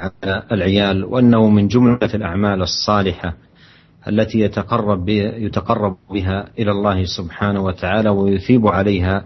على 0.00 0.42
العيال 0.52 1.04
وأنه 1.04 1.48
من 1.48 1.68
جملة 1.68 2.10
الأعمال 2.14 2.62
الصالحة 2.62 3.34
التي 4.08 4.40
يتقرب 4.40 5.08
يتقرب 5.08 5.96
بها 6.10 6.44
إلى 6.58 6.70
الله 6.70 7.04
سبحانه 7.04 7.60
وتعالى 7.60 8.08
ويثيب 8.10 8.66
عليها 8.66 9.24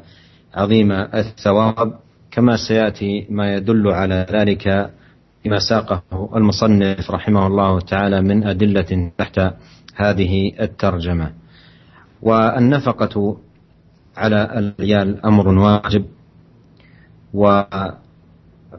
عظيم 0.55 0.93
الثواب 0.93 1.95
كما 2.31 2.57
سيأتي 2.69 3.27
ما 3.31 3.55
يدل 3.55 3.89
على 3.89 4.27
ذلك 4.33 4.91
فيما 5.43 5.59
ساقه 5.59 6.03
المصنف 6.37 7.11
رحمه 7.11 7.47
الله 7.47 7.81
تعالى 7.81 8.21
من 8.23 8.45
أدلة 8.47 9.11
تحت 9.19 9.41
هذه 9.97 10.53
الترجمة 10.61 11.31
والنفقة 12.23 13.37
على 14.17 14.49
العيال 14.77 15.25
أمر 15.27 15.49
واجب 15.49 16.05
و 17.35 17.63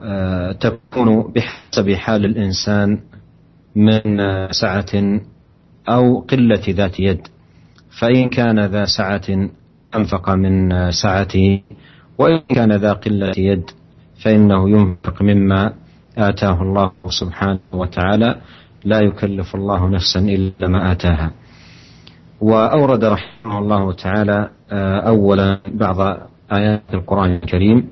آه، 0.03 0.51
تكون 0.51 1.33
بحسب 1.35 1.91
حال 1.91 2.25
الإنسان 2.25 2.99
من 3.75 4.17
سعة 4.51 5.19
أو 5.89 6.19
قلة 6.19 6.61
ذات 6.69 6.99
يد 6.99 7.21
فإن 7.99 8.29
كان 8.29 8.59
ذا 8.65 8.85
سعة 8.85 9.21
أنفق 9.95 10.29
من 10.29 10.69
سعته 10.91 11.61
وإن 12.17 12.37
كان 12.49 12.71
ذا 12.71 12.93
قلة 12.93 13.31
يد 13.37 13.63
فإنه 14.23 14.69
ينفق 14.69 15.21
مما 15.21 15.73
آتاه 16.17 16.61
الله 16.61 16.91
سبحانه 17.09 17.59
وتعالى 17.71 18.35
لا 18.85 18.99
يكلف 19.03 19.55
الله 19.55 19.89
نفسا 19.89 20.19
إلا 20.19 20.67
ما 20.67 20.91
آتاها 20.91 21.31
وأورد 22.41 23.05
رحمه 23.05 23.59
الله 23.59 23.93
تعالى 23.93 24.49
آه، 24.71 24.99
أولا 24.99 25.59
بعض 25.73 26.17
آيات 26.53 26.81
القرآن 26.93 27.31
الكريم 27.31 27.89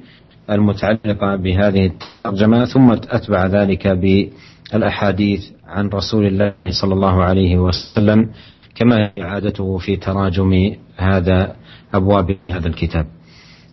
المتعلقة 0.50 1.36
بهذه 1.36 1.86
الترجمة 2.22 2.66
ثم 2.66 2.92
أتبع 2.92 3.46
ذلك 3.48 3.88
بالأحاديث 3.88 5.42
عن 5.68 5.88
رسول 5.88 6.26
الله 6.26 6.54
صلى 6.82 6.94
الله 6.94 7.24
عليه 7.24 7.58
وسلم 7.58 8.30
كما 8.76 9.12
هي 9.18 9.24
عادته 9.24 9.78
في 9.78 9.96
تراجم 9.96 10.76
هذا 10.98 11.56
أبواب 11.94 12.38
هذا 12.52 12.68
الكتاب 12.68 13.06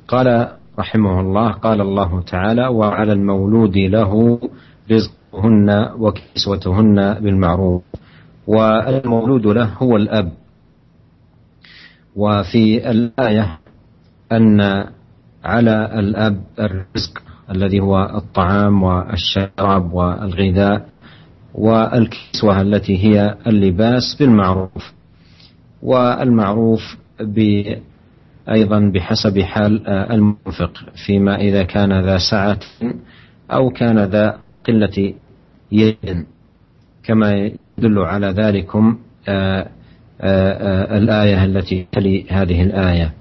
قال 0.09 0.48
رحمه 0.78 1.20
الله 1.20 1.50
قال 1.53 1.81
الله 1.81 2.22
تعالى 2.22 2.67
وعلى 2.67 3.12
المولود 3.12 3.77
له 3.78 4.41
رزقهن 4.92 5.87
وكسوتهن 5.98 7.14
بالمعروف 7.14 7.83
والمولود 8.47 9.47
له 9.47 9.64
هو 9.83 9.97
الأب 9.97 10.33
وفي 12.16 12.91
الآية 12.91 13.59
أن 14.33 14.61
على 15.44 15.98
الأب 16.00 16.41
الرزق 16.60 17.22
الذي 17.50 17.80
هو 17.80 18.05
الطعام 18.14 18.83
والشراب 18.83 19.92
والغذاء 19.92 20.88
والكسوة 21.55 22.60
التي 22.60 22.98
هي 23.06 23.34
اللباس 23.47 24.16
بالمعروف 24.20 24.92
والمعروف 25.82 26.80
ب 27.20 27.64
أيضا 28.50 28.91
بحسب 28.94 29.38
حال 29.41 29.86
آه، 29.86 30.14
المنفق 30.14 30.70
فيما 31.06 31.36
إذا 31.36 31.62
كان 31.62 32.00
ذا 32.04 32.19
سعة 32.30 32.58
أو 33.50 33.70
كان 33.70 33.98
ذا 33.98 34.38
قلة 34.69 35.14
يد 35.72 36.27
كما 37.02 37.52
يدل 37.78 37.98
على 37.98 38.27
ذلكم 38.27 38.98
آه، 39.28 39.69
آه، 40.20 40.98
الآية 40.98 41.44
التي 41.44 41.86
تلي 41.92 42.27
هذه 42.30 42.62
الآية 42.62 43.12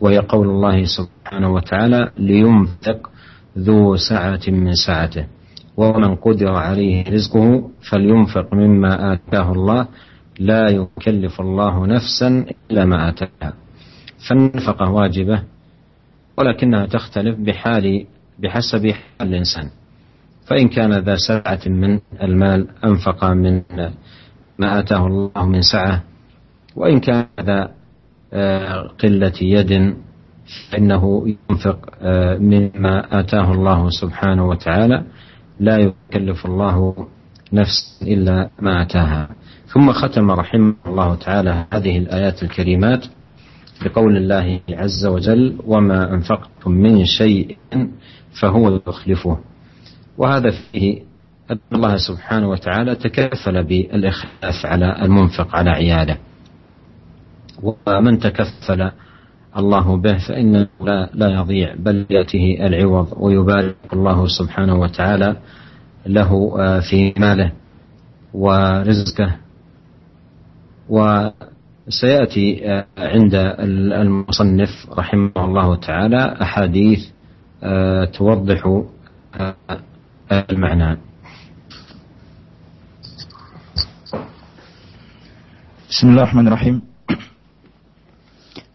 وهي 0.00 0.18
قول 0.18 0.48
الله 0.48 0.84
سبحانه 0.84 1.54
وتعالى 1.54 2.10
لينفق 2.18 3.10
ذو 3.58 3.96
سعة 3.96 4.40
من 4.48 4.72
سعته 4.86 5.26
ومن 5.76 6.14
قدر 6.14 6.48
عليه 6.54 7.04
رزقه 7.10 7.70
فلينفق 7.90 8.54
مما 8.54 9.12
آتاه 9.12 9.52
الله 9.52 9.88
لا 10.38 10.68
يكلف 10.70 11.40
الله 11.40 11.86
نفسا 11.86 12.44
إلا 12.70 12.84
ما 12.84 13.08
آتاها 13.08 13.54
فالنفقة 14.28 14.90
واجبة 14.90 15.42
ولكنها 16.38 16.86
تختلف 16.86 17.38
بحال 17.40 18.06
بحسب 18.38 18.86
حال 18.86 19.28
الإنسان 19.28 19.70
فإن 20.46 20.68
كان 20.68 20.92
ذا 20.92 21.16
سعة 21.16 21.60
من 21.66 21.98
المال 22.22 22.68
أنفق 22.84 23.24
من 23.24 23.62
ما 24.58 24.78
آتاه 24.78 25.06
الله 25.06 25.46
من 25.46 25.60
سعة 25.72 26.02
وإن 26.76 27.00
كان 27.00 27.26
ذا 27.40 27.75
قلة 29.00 29.32
يد 29.40 29.94
فإنه 30.70 31.26
ينفق 31.50 31.90
آه، 32.02 32.38
مما 32.38 33.20
آتاه 33.20 33.52
الله 33.52 33.90
سبحانه 33.90 34.48
وتعالى 34.48 35.02
لا 35.60 35.76
يكلف 35.78 36.46
الله 36.46 37.06
نفس 37.52 38.00
إلا 38.02 38.50
ما 38.62 38.82
آتاها 38.82 39.28
ثم 39.66 39.92
ختم 39.92 40.30
رحمه 40.30 40.74
الله 40.86 41.14
تعالى 41.14 41.64
هذه 41.72 41.98
الآيات 41.98 42.42
الكريمات 42.42 43.06
بقول 43.84 44.16
الله 44.16 44.60
عز 44.70 45.06
وجل 45.06 45.56
وما 45.66 46.14
أنفقتم 46.14 46.70
من 46.70 47.04
شيء 47.04 47.56
فهو 48.40 48.78
يخلفه 48.88 49.38
وهذا 50.18 50.50
فيه 50.50 51.00
أن 51.50 51.58
الله 51.72 51.96
سبحانه 51.96 52.48
وتعالى 52.48 52.94
تكفل 52.94 53.64
بالإخلاف 53.64 54.66
على 54.66 55.02
المنفق 55.04 55.56
على 55.56 55.70
عياله 55.70 56.16
ومن 57.86 58.18
تكفل 58.18 58.90
الله 59.56 59.96
به 59.96 60.16
فإنه 60.16 60.68
لا, 60.80 61.10
لا 61.14 61.28
يضيع 61.30 61.74
بل 61.78 62.06
يأتيه 62.10 62.66
العوض 62.66 63.12
ويبارك 63.16 63.76
الله 63.92 64.26
سبحانه 64.26 64.74
وتعالى 64.74 65.36
له 66.06 66.54
آه، 66.58 66.80
في 66.80 67.14
ماله 67.18 67.52
ورزقه 68.34 69.36
وسيأتي 70.88 72.70
آه، 72.70 72.86
عند 72.98 73.34
المصنف 73.92 74.68
رحمه 74.98 75.30
الله 75.36 75.74
تعالى 75.76 76.36
أحاديث 76.42 77.00
آه، 77.62 78.04
توضح 78.04 78.82
المعنى 80.50 80.98
بسم 85.90 86.08
الله 86.08 86.22
الرحمن 86.22 86.46
الرحيم 86.48 86.82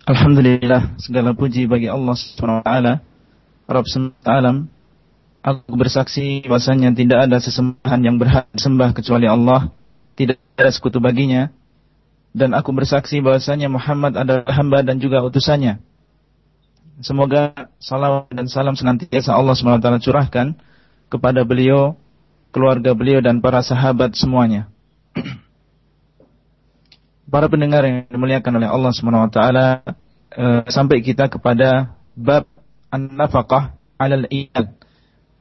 Alhamdulillah 0.02 0.98
segala 0.98 1.38
puji 1.38 1.70
bagi 1.70 1.86
Allah 1.86 2.18
Subhanahu 2.18 2.66
wa 2.66 2.66
taala 2.66 2.94
Rabb 3.70 3.86
alam 4.28 4.66
aku 5.46 5.78
bersaksi 5.78 6.42
bahwasanya 6.44 6.90
tidak 6.98 7.24
ada 7.30 7.38
sesembahan 7.38 8.02
yang 8.02 8.18
berhak 8.18 8.50
disembah 8.52 8.92
kecuali 8.98 9.30
Allah 9.30 9.70
tidak 10.18 10.42
ada 10.58 10.70
sekutu 10.74 10.98
baginya 10.98 11.54
dan 12.34 12.52
aku 12.58 12.74
bersaksi 12.74 13.22
bahwasanya 13.22 13.70
Muhammad 13.70 14.18
adalah 14.18 14.44
hamba 14.50 14.82
dan 14.84 14.98
juga 14.98 15.22
utusannya 15.24 15.78
semoga 17.06 17.54
salam 17.78 18.26
dan 18.34 18.50
salam 18.50 18.74
senantiasa 18.76 19.32
Allah 19.38 19.54
Subhanahu 19.56 19.86
wa 19.86 20.02
curahkan 20.02 20.58
kepada 21.14 21.46
beliau 21.48 21.94
keluarga 22.52 22.92
beliau 22.98 23.22
dan 23.24 23.38
para 23.40 23.62
sahabat 23.64 24.18
semuanya 24.18 24.66
para 27.32 27.48
pendengar 27.48 27.88
yang 27.88 28.04
dimuliakan 28.12 28.60
oleh 28.60 28.68
Allah 28.70 28.92
Subhanahu 28.92 29.26
wa 29.26 29.32
taala 29.32 29.66
eh, 30.36 30.68
sampai 30.68 31.00
kita 31.00 31.32
kepada 31.32 31.96
bab 32.14 32.44
an-nafaqah 32.92 33.74
'alal 33.96 34.28
iyal. 34.28 34.76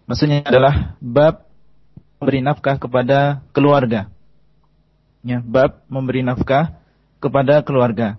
Maksudnya 0.07 0.47
adalah 0.47 0.95
bab 1.03 1.51
memberi 2.23 2.47
nafkah 2.47 2.79
kepada 2.79 3.43
keluarga. 3.51 4.07
Ya, 5.27 5.43
bab 5.43 5.83
memberi 5.91 6.23
nafkah 6.23 6.79
kepada 7.19 7.67
keluarga. 7.67 8.17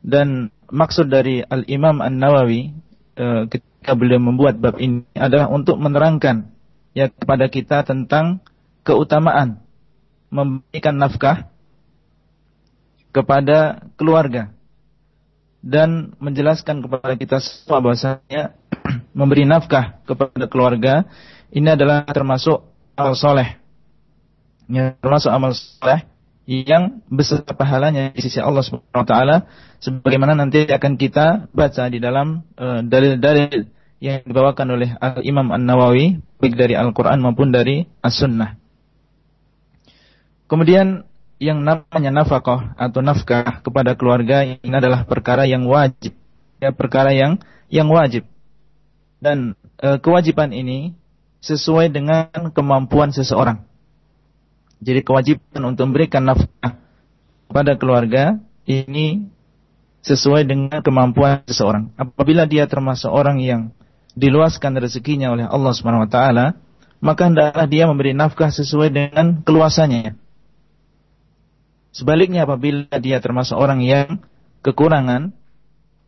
Dan 0.00 0.48
maksud 0.72 1.10
dari 1.12 1.44
Al-Imam 1.44 2.00
An-Nawawi 2.00 2.72
eh, 3.20 3.42
ketika 3.52 3.92
beliau 3.92 4.24
membuat 4.24 4.56
bab 4.56 4.80
ini 4.80 5.04
adalah 5.12 5.52
untuk 5.52 5.76
menerangkan 5.76 6.48
ya 6.96 7.12
kepada 7.12 7.44
kita 7.52 7.84
tentang 7.84 8.40
keutamaan 8.88 9.60
memberikan 10.32 10.96
nafkah 10.96 11.52
kepada 13.16 13.88
keluarga 13.96 14.52
dan 15.64 16.12
menjelaskan 16.20 16.84
kepada 16.84 17.16
kita 17.16 17.40
semua 17.40 17.80
bahwasanya 17.80 18.42
memberi 19.18 19.48
nafkah 19.48 20.04
kepada 20.04 20.44
keluarga 20.52 21.08
ini 21.48 21.64
adalah 21.72 22.04
termasuk 22.04 22.60
amal 22.92 23.16
soleh. 23.16 23.56
Ya, 24.68 24.92
termasuk 25.00 25.32
amal 25.32 25.56
soleh 25.56 26.04
yang 26.44 27.00
beserta 27.08 27.56
pahalanya 27.56 28.12
di 28.12 28.20
sisi 28.20 28.36
Allah 28.36 28.60
Subhanahu 28.60 29.02
wa 29.02 29.08
taala 29.08 29.36
sebagaimana 29.80 30.36
nanti 30.36 30.68
akan 30.68 31.00
kita 31.00 31.48
baca 31.56 31.88
di 31.88 31.98
dalam 31.98 32.44
eh, 32.60 32.84
dalil-dalil 32.84 33.64
uh, 33.64 33.66
yang 33.96 34.20
dibawakan 34.28 34.76
oleh 34.76 34.92
Al 35.00 35.24
Imam 35.24 35.56
An-Nawawi 35.56 36.20
baik 36.36 36.52
dari 36.60 36.76
Al-Qur'an 36.76 37.16
maupun 37.24 37.48
dari 37.48 37.80
As-Sunnah. 38.04 38.60
Kemudian 40.46 41.08
yang 41.36 41.60
namanya 41.64 42.10
nafkah 42.12 42.72
atau 42.80 43.00
nafkah 43.04 43.60
kepada 43.60 43.92
keluarga 43.92 44.40
ini 44.44 44.72
adalah 44.72 45.04
perkara 45.04 45.44
yang 45.44 45.68
wajib. 45.68 46.16
Ya, 46.64 46.72
perkara 46.72 47.12
yang 47.12 47.40
yang 47.68 47.92
wajib. 47.92 48.24
Dan 49.20 49.52
e, 49.76 50.00
kewajiban 50.00 50.52
ini 50.56 50.96
sesuai 51.44 51.92
dengan 51.92 52.28
kemampuan 52.56 53.12
seseorang. 53.12 53.60
Jadi 54.80 55.00
kewajiban 55.04 55.62
untuk 55.76 55.92
memberikan 55.92 56.24
nafkah 56.24 56.80
kepada 57.52 57.72
keluarga 57.76 58.24
ini 58.64 59.28
sesuai 60.08 60.48
dengan 60.48 60.80
kemampuan 60.80 61.44
seseorang. 61.44 61.92
Apabila 62.00 62.48
dia 62.48 62.64
termasuk 62.64 63.12
orang 63.12 63.42
yang 63.44 63.76
diluaskan 64.16 64.80
rezekinya 64.80 65.32
oleh 65.36 65.44
Allah 65.44 65.72
Subhanahu 65.76 66.08
wa 66.08 66.12
taala, 66.12 66.46
maka 67.04 67.28
hendaklah 67.28 67.68
dia 67.68 67.84
memberi 67.84 68.16
nafkah 68.16 68.48
sesuai 68.48 68.88
dengan 68.88 69.44
keluasannya 69.44 70.16
Sebaliknya 71.96 72.44
apabila 72.44 72.84
dia 73.00 73.24
termasuk 73.24 73.56
orang 73.56 73.80
yang 73.80 74.20
kekurangan, 74.60 75.32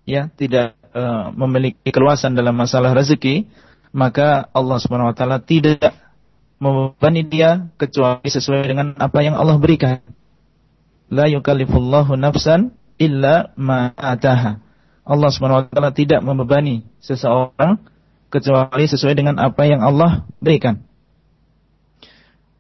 ya 0.05 0.29
tidak 0.37 0.76
e, 0.93 1.00
memiliki 1.32 1.88
keluasan 1.88 2.37
dalam 2.37 2.52
masalah 2.61 2.93
rezeki, 2.93 3.49
maka 3.96 4.52
Allah 4.52 4.76
Subhanahu 4.85 5.17
Wa 5.17 5.17
Taala 5.17 5.40
tidak 5.40 5.96
membebani 6.61 7.25
dia 7.25 7.73
kecuali 7.81 8.29
sesuai 8.29 8.69
dengan 8.69 8.93
apa 9.00 9.17
yang 9.25 9.32
Allah 9.40 9.56
berikan. 9.56 10.05
La 11.08 11.25
yukalifullahu 11.25 12.20
nafsan 12.20 12.76
illa 13.00 13.56
ma'ataha. 13.56 14.61
Allah 15.08 15.31
Subhanahu 15.32 15.73
Wa 15.73 15.73
Taala 15.73 15.90
tidak 15.96 16.20
membebani 16.20 16.85
seseorang 17.00 17.81
kecuali 18.29 18.85
sesuai 18.85 19.17
dengan 19.25 19.40
apa 19.40 19.64
yang 19.64 19.81
Allah 19.81 20.29
berikan. 20.37 20.85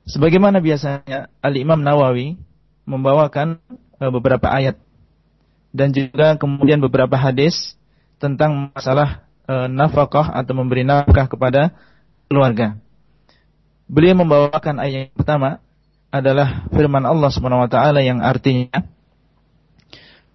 Sebagaimana 0.08 0.64
biasanya 0.64 1.28
Al 1.44 1.54
Imam 1.60 1.84
Nawawi 1.84 2.47
membawakan 2.88 3.60
e, 4.00 4.04
beberapa 4.08 4.48
ayat 4.48 4.80
dan 5.76 5.92
juga 5.92 6.40
kemudian 6.40 6.80
beberapa 6.80 7.20
hadis 7.20 7.76
tentang 8.16 8.72
masalah 8.72 9.28
e, 9.44 9.68
nafkah 9.68 10.32
atau 10.32 10.56
memberi 10.56 10.88
nafkah 10.88 11.28
kepada 11.28 11.76
keluarga. 12.32 12.80
Beliau 13.84 14.24
membawakan 14.24 14.80
ayat 14.80 15.12
yang 15.12 15.14
pertama 15.14 15.60
adalah 16.08 16.64
firman 16.72 17.04
Allah 17.04 17.28
Subhanahu 17.28 17.68
wa 17.68 17.70
taala 17.70 18.00
yang 18.00 18.24
artinya 18.24 18.72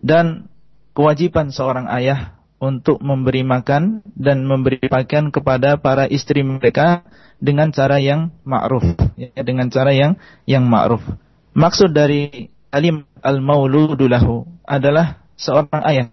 dan 0.05 0.45
kewajiban 0.93 1.49
seorang 1.49 1.89
ayah 1.89 2.37
untuk 2.61 3.01
memberi 3.01 3.41
makan 3.41 4.05
dan 4.13 4.45
memberi 4.45 4.77
pakaian 4.85 5.33
kepada 5.33 5.81
para 5.81 6.05
istri 6.05 6.45
mereka 6.45 7.01
dengan 7.43 7.73
cara 7.75 7.97
yang 7.97 8.29
ma'ruf 8.45 8.85
ya, 9.17 9.33
dengan 9.41 9.73
cara 9.73 9.91
yang 9.91 10.15
yang 10.45 10.63
ma'ruf 10.63 11.01
Maksud 11.53 11.93
dari 11.93 12.49
alim 12.73 13.05
al-mauludulahu 13.21 14.65
adalah 14.65 15.21
seorang 15.37 15.81
ayah. 15.85 16.07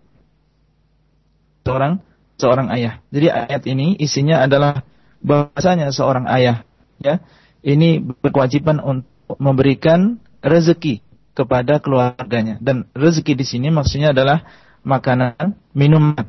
Seorang 1.65 1.93
seorang 2.37 2.69
ayah. 2.77 3.01
Jadi 3.09 3.27
ayat 3.33 3.63
ini 3.69 3.97
isinya 4.01 4.45
adalah 4.45 4.85
bahasanya 5.25 5.93
seorang 5.97 6.29
ayah, 6.29 6.65
ya. 7.01 7.25
Ini 7.61 8.01
berkewajiban 8.01 8.81
untuk 8.81 9.37
memberikan 9.37 10.17
rezeki 10.41 11.05
kepada 11.37 11.81
keluarganya 11.81 12.57
dan 12.65 12.89
rezeki 12.97 13.37
di 13.37 13.45
sini 13.45 13.69
maksudnya 13.73 14.13
adalah 14.17 14.45
makanan, 14.85 15.61
minuman. 15.77 16.25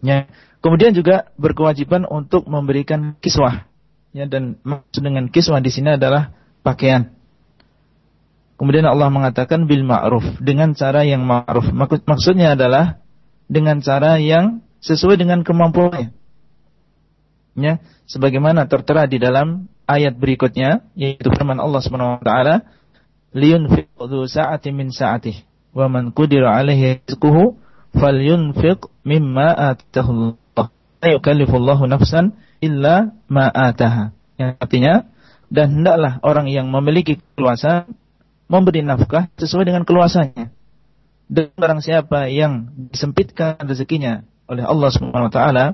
Ya. 0.00 0.28
Kemudian 0.64 0.96
juga 0.96 1.28
berkewajiban 1.40 2.08
untuk 2.08 2.48
memberikan 2.48 3.16
kiswah. 3.20 3.68
Ya, 4.16 4.24
dan 4.24 4.56
maksud 4.64 5.04
dengan 5.04 5.28
kiswah 5.28 5.60
di 5.60 5.68
sini 5.68 6.00
adalah 6.00 6.32
pakaian. 6.64 7.15
Kemudian 8.56 8.88
Allah 8.88 9.12
mengatakan 9.12 9.68
bil 9.68 9.84
ma'ruf 9.84 10.24
dengan 10.40 10.72
cara 10.72 11.04
yang 11.04 11.22
ma'ruf. 11.28 11.68
maksudnya 12.08 12.56
adalah 12.56 12.98
dengan 13.52 13.84
cara 13.84 14.16
yang 14.16 14.64
sesuai 14.80 15.20
dengan 15.20 15.44
kemampuannya. 15.44 16.10
Ya, 17.56 17.80
sebagaimana 18.08 18.68
tertera 18.68 19.04
di 19.08 19.16
dalam 19.20 19.68
ayat 19.88 20.16
berikutnya 20.16 20.88
yaitu 20.92 21.32
firman 21.32 21.56
Allah 21.56 21.80
Subhanahu 21.84 22.20
wa 22.20 22.24
taala 22.24 22.56
liyunfiqu 23.32 24.24
sa'ati 24.28 24.68
min 24.76 24.92
sa'atih 24.92 25.36
wa 25.76 25.88
man 25.88 26.12
qudira 26.12 26.52
alaihi 26.52 27.00
rizquhu 27.04 27.56
falyunfiq 27.96 28.88
mimma 29.04 29.52
atahu 29.72 30.36
Allah. 30.36 30.66
La 31.04 31.08
yukallifullahu 31.16 31.84
nafsan 31.92 32.32
illa 32.64 33.12
ma 33.28 33.52
ataha. 33.52 34.12
Yang 34.40 34.48
artinya 34.64 34.94
dan 35.52 35.80
hendaklah 35.80 36.20
orang 36.24 36.48
yang 36.52 36.68
memiliki 36.72 37.20
keluasan 37.36 37.88
memberi 38.50 38.82
nafkah 38.82 39.30
sesuai 39.38 39.66
dengan 39.66 39.82
keluasannya. 39.82 40.50
Dan 41.26 41.50
barang 41.58 41.82
siapa 41.82 42.30
yang 42.30 42.70
disempitkan 42.94 43.58
rezekinya 43.66 44.22
oleh 44.46 44.62
Allah 44.62 44.88
Subhanahu 44.94 45.26
wa 45.28 45.34
taala, 45.34 45.66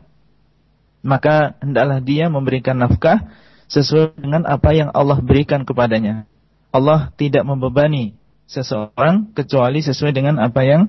maka 1.04 1.60
hendaklah 1.60 2.00
dia 2.00 2.32
memberikan 2.32 2.80
nafkah 2.80 3.20
sesuai 3.69 4.16
dengan 4.16 4.48
apa 4.48 4.72
yang 4.72 4.88
Allah 4.96 5.20
berikan 5.20 5.69
kepadanya. 5.69 6.24
Allah 6.72 7.12
tidak 7.20 7.44
membebani 7.44 8.16
seseorang 8.48 9.28
kecuali 9.36 9.84
sesuai 9.84 10.16
dengan 10.16 10.40
apa 10.40 10.64
yang 10.64 10.88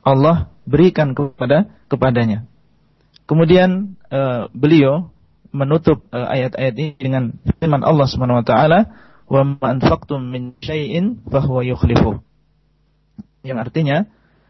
Allah 0.00 0.48
berikan 0.64 1.12
kepada 1.12 1.68
kepadanya. 1.92 2.48
Kemudian 3.28 3.92
uh, 4.08 4.48
beliau 4.56 5.12
menutup 5.52 6.00
eh, 6.16 6.16
ayat-ayat 6.16 6.72
uh, 6.76 6.80
ini 6.80 6.86
dengan 6.96 7.22
firman 7.60 7.84
Allah 7.84 8.06
Subhanahu 8.08 8.40
wa 8.40 8.44
taala 8.44 8.88
wa 9.28 9.44
ma 9.44 9.56
anfaqtum 9.76 10.20
min 10.32 10.56
syai'in 10.64 11.20
fahuwa 11.28 11.62
yukhlifuh. 11.68 12.16
Yang 13.44 13.58
artinya 13.70 13.96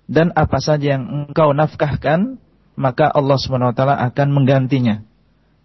dan 0.09 0.33
apa 0.33 0.59
saja 0.65 0.97
yang 0.99 1.05
engkau 1.29 1.53
nafkahkan 1.53 2.41
maka 2.79 3.11
Allah 3.11 3.37
SWT 3.37 3.81
akan 3.85 4.29
menggantinya. 4.31 5.03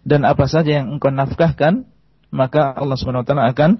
Dan 0.04 0.26
apa 0.28 0.50
saja 0.50 0.82
yang 0.82 0.98
engkau 0.98 1.14
nafkahkan 1.14 1.86
maka 2.34 2.74
Allah 2.74 2.98
SWT 2.98 3.30
akan 3.32 3.70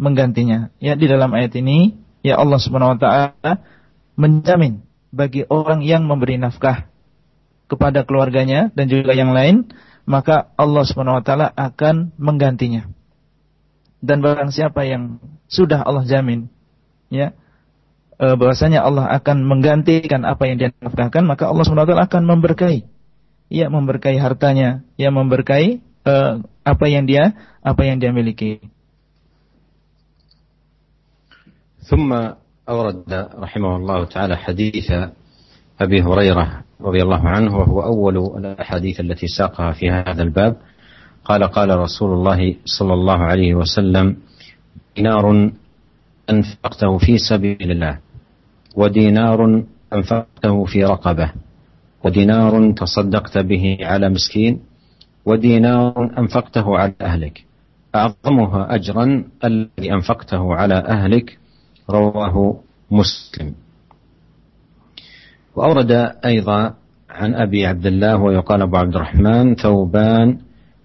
menggantinya. 0.00 0.72
Ya 0.80 0.96
di 0.96 1.04
dalam 1.06 1.30
ayat 1.36 1.52
ini 1.60 1.94
ya 2.24 2.40
Allah 2.40 2.58
SWT 2.58 3.06
menjamin 4.18 4.82
bagi 5.14 5.44
orang 5.46 5.84
yang 5.86 6.08
memberi 6.10 6.40
nafkah 6.40 6.88
kepada 7.68 8.02
keluarganya 8.08 8.72
dan 8.74 8.88
juga 8.90 9.12
yang 9.14 9.30
lain 9.36 9.68
maka 10.08 10.48
Allah 10.56 10.82
SWT 10.88 11.52
akan 11.54 12.16
menggantinya 12.16 12.97
dan 13.98 14.22
barang 14.22 14.54
siapa 14.54 14.86
yang 14.86 15.18
sudah 15.50 15.82
Allah 15.82 16.06
jamin 16.06 16.46
ya 17.10 17.34
e, 18.16 18.26
bahwasanya 18.38 18.84
Allah 18.86 19.10
akan 19.18 19.42
menggantikan 19.42 20.22
apa 20.22 20.46
yang 20.46 20.56
dia 20.60 20.70
nafkahkan 20.78 21.26
maka 21.26 21.50
Allah 21.50 21.66
SWT 21.66 21.94
akan 21.98 22.22
memberkahi 22.22 22.86
ya, 23.50 23.66
memberkahi 23.72 24.18
hartanya 24.22 24.84
ya, 25.00 25.08
memberkahi 25.08 25.80
uh, 26.04 26.44
apa 26.68 26.84
yang 26.88 27.08
dia 27.08 27.32
apa 27.64 27.82
yang 27.84 27.96
dia 27.98 28.12
miliki 28.14 28.60
ثم 31.88 32.12
أورد 32.68 33.08
رحمه 33.40 33.72
الله 33.76 33.98
تعالى 34.12 34.36
حديث 34.36 34.88
أبي 35.80 36.04
هريرة 36.04 36.46
رضي 36.76 37.00
الله 37.00 37.22
عنه 37.28 37.48
وهو 37.48 37.78
أول 37.80 38.16
الأحاديث 38.44 39.00
التي 39.08 39.26
ساقها 39.32 39.72
في 39.72 39.88
هذا 39.88 40.22
الباب 40.28 40.56
قال 41.24 41.44
قال 41.44 41.78
رسول 41.78 42.12
الله 42.12 42.54
صلى 42.78 42.94
الله 42.94 43.18
عليه 43.18 43.54
وسلم 43.54 44.16
دينار 44.96 45.50
أنفقته 46.30 46.98
في 46.98 47.18
سبيل 47.30 47.58
الله 47.72 47.98
ودينار 48.76 49.62
أنفقته 49.92 50.64
في 50.64 50.84
رقبة 50.84 51.32
ودينار 52.04 52.72
تصدقت 52.72 53.38
به 53.38 53.78
على 53.80 54.08
مسكين 54.08 54.60
ودينار 55.26 56.18
أنفقته 56.18 56.78
على 56.78 56.94
أهلك 57.00 57.44
أعظمها 57.94 58.74
أجرا 58.74 59.24
الذي 59.44 59.92
أنفقته 59.92 60.54
على 60.54 60.74
أهلك 60.74 61.38
رواه 61.90 62.54
مسلم 62.90 63.54
وأورد 65.56 65.92
أيضا 66.24 66.74
عن 67.10 67.34
أبي 67.34 67.66
عبد 67.66 67.86
الله 67.86 68.16
ويقال 68.16 68.62
أبو 68.62 68.76
عبد 68.76 68.94
الرحمن 68.94 69.54
ثوبان 69.54 70.38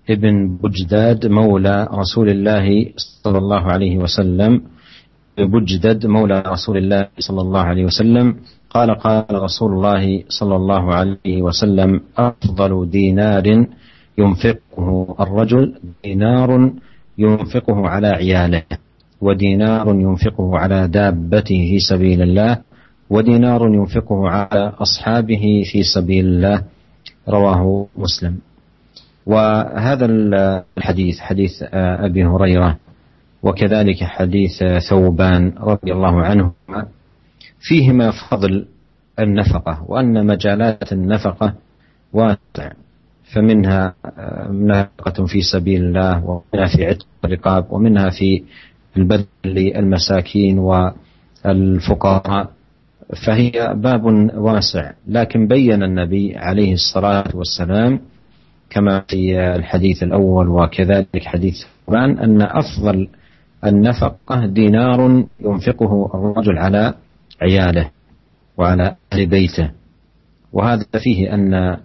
ابن 0.09 0.35
بجداد 0.63 1.25
مولى 1.27 1.87
رسول 1.93 2.29
الله 2.29 2.67
صلى 3.23 3.37
الله 3.37 3.59
عليه 3.71 3.97
وسلم 3.97 4.61
بجدد 5.37 6.05
مولى 6.05 6.43
رسول 6.47 6.77
الله 6.77 7.07
صلى 7.19 7.41
الله 7.41 7.59
عليه 7.61 7.85
وسلم 7.85 8.35
قال 8.69 8.89
قال 8.99 9.25
رسول 9.31 9.71
الله 9.71 10.23
صلى 10.29 10.55
الله 10.55 10.93
عليه 10.93 11.41
وسلم 11.41 12.01
أفضل 12.17 12.89
دينار 12.89 13.65
ينفقه 14.17 15.15
الرجل 15.19 15.73
دينار 16.03 16.71
ينفقه 17.17 17.87
على 17.87 18.07
عياله 18.07 18.63
ودينار 19.21 19.87
ينفقه 19.95 20.57
على 20.57 20.87
دابته 20.87 21.59
في 21.71 21.79
سبيل 21.89 22.21
الله 22.21 22.57
ودينار 23.09 23.73
ينفقه 23.73 24.29
على 24.29 24.73
أصحابه 24.81 25.63
في 25.71 25.83
سبيل 25.95 26.25
الله 26.25 26.61
رواه 27.29 27.87
مسلم 27.97 28.37
وهذا 29.25 30.05
الحديث 30.77 31.19
حديث 31.19 31.63
آه، 31.63 32.05
ابي 32.05 32.25
هريره 32.25 32.77
وكذلك 33.43 34.03
حديث 34.03 34.63
آه، 34.63 34.79
ثوبان 34.79 35.53
رضي 35.59 35.93
الله 35.93 36.21
عنهما 36.25 36.87
فيهما 37.59 38.11
فضل 38.11 38.67
النفقه 39.19 39.83
وان 39.87 40.25
مجالات 40.27 40.93
النفقه 40.93 41.53
واسعه 42.13 42.71
فمنها 43.35 43.93
آه، 44.05 44.47
نفقة 44.51 45.25
في 45.25 45.41
سبيل 45.53 45.83
الله 45.83 46.23
ومنها 46.25 46.67
في 46.67 46.85
عتق 46.85 47.05
الرقاب 47.25 47.67
ومنها 47.73 48.09
في 48.09 48.43
البذل 48.97 49.25
للمساكين 49.45 50.59
والفقراء 50.59 52.49
فهي 53.25 53.51
باب 53.75 54.03
واسع 54.37 54.91
لكن 55.07 55.47
بين 55.47 55.83
النبي 55.83 56.35
عليه 56.37 56.73
الصلاة 56.73 57.27
والسلام 57.35 57.99
كما 58.73 58.99
في 59.07 59.39
الحديث 59.55 60.03
الأول 60.03 60.47
وكذلك 60.47 61.23
حديث 61.25 61.53
ثوبان 61.85 62.19
أن 62.19 62.41
أفضل 62.41 63.07
النفقة 63.65 64.45
دينار 64.45 65.25
ينفقه 65.39 66.09
الرجل 66.13 66.57
على 66.57 66.93
عياله 67.41 67.89
وعلى 68.57 68.95
أهل 69.13 69.25
بيته 69.25 69.71
وهذا 70.53 70.83
فيه 71.03 71.33
أن 71.33 71.77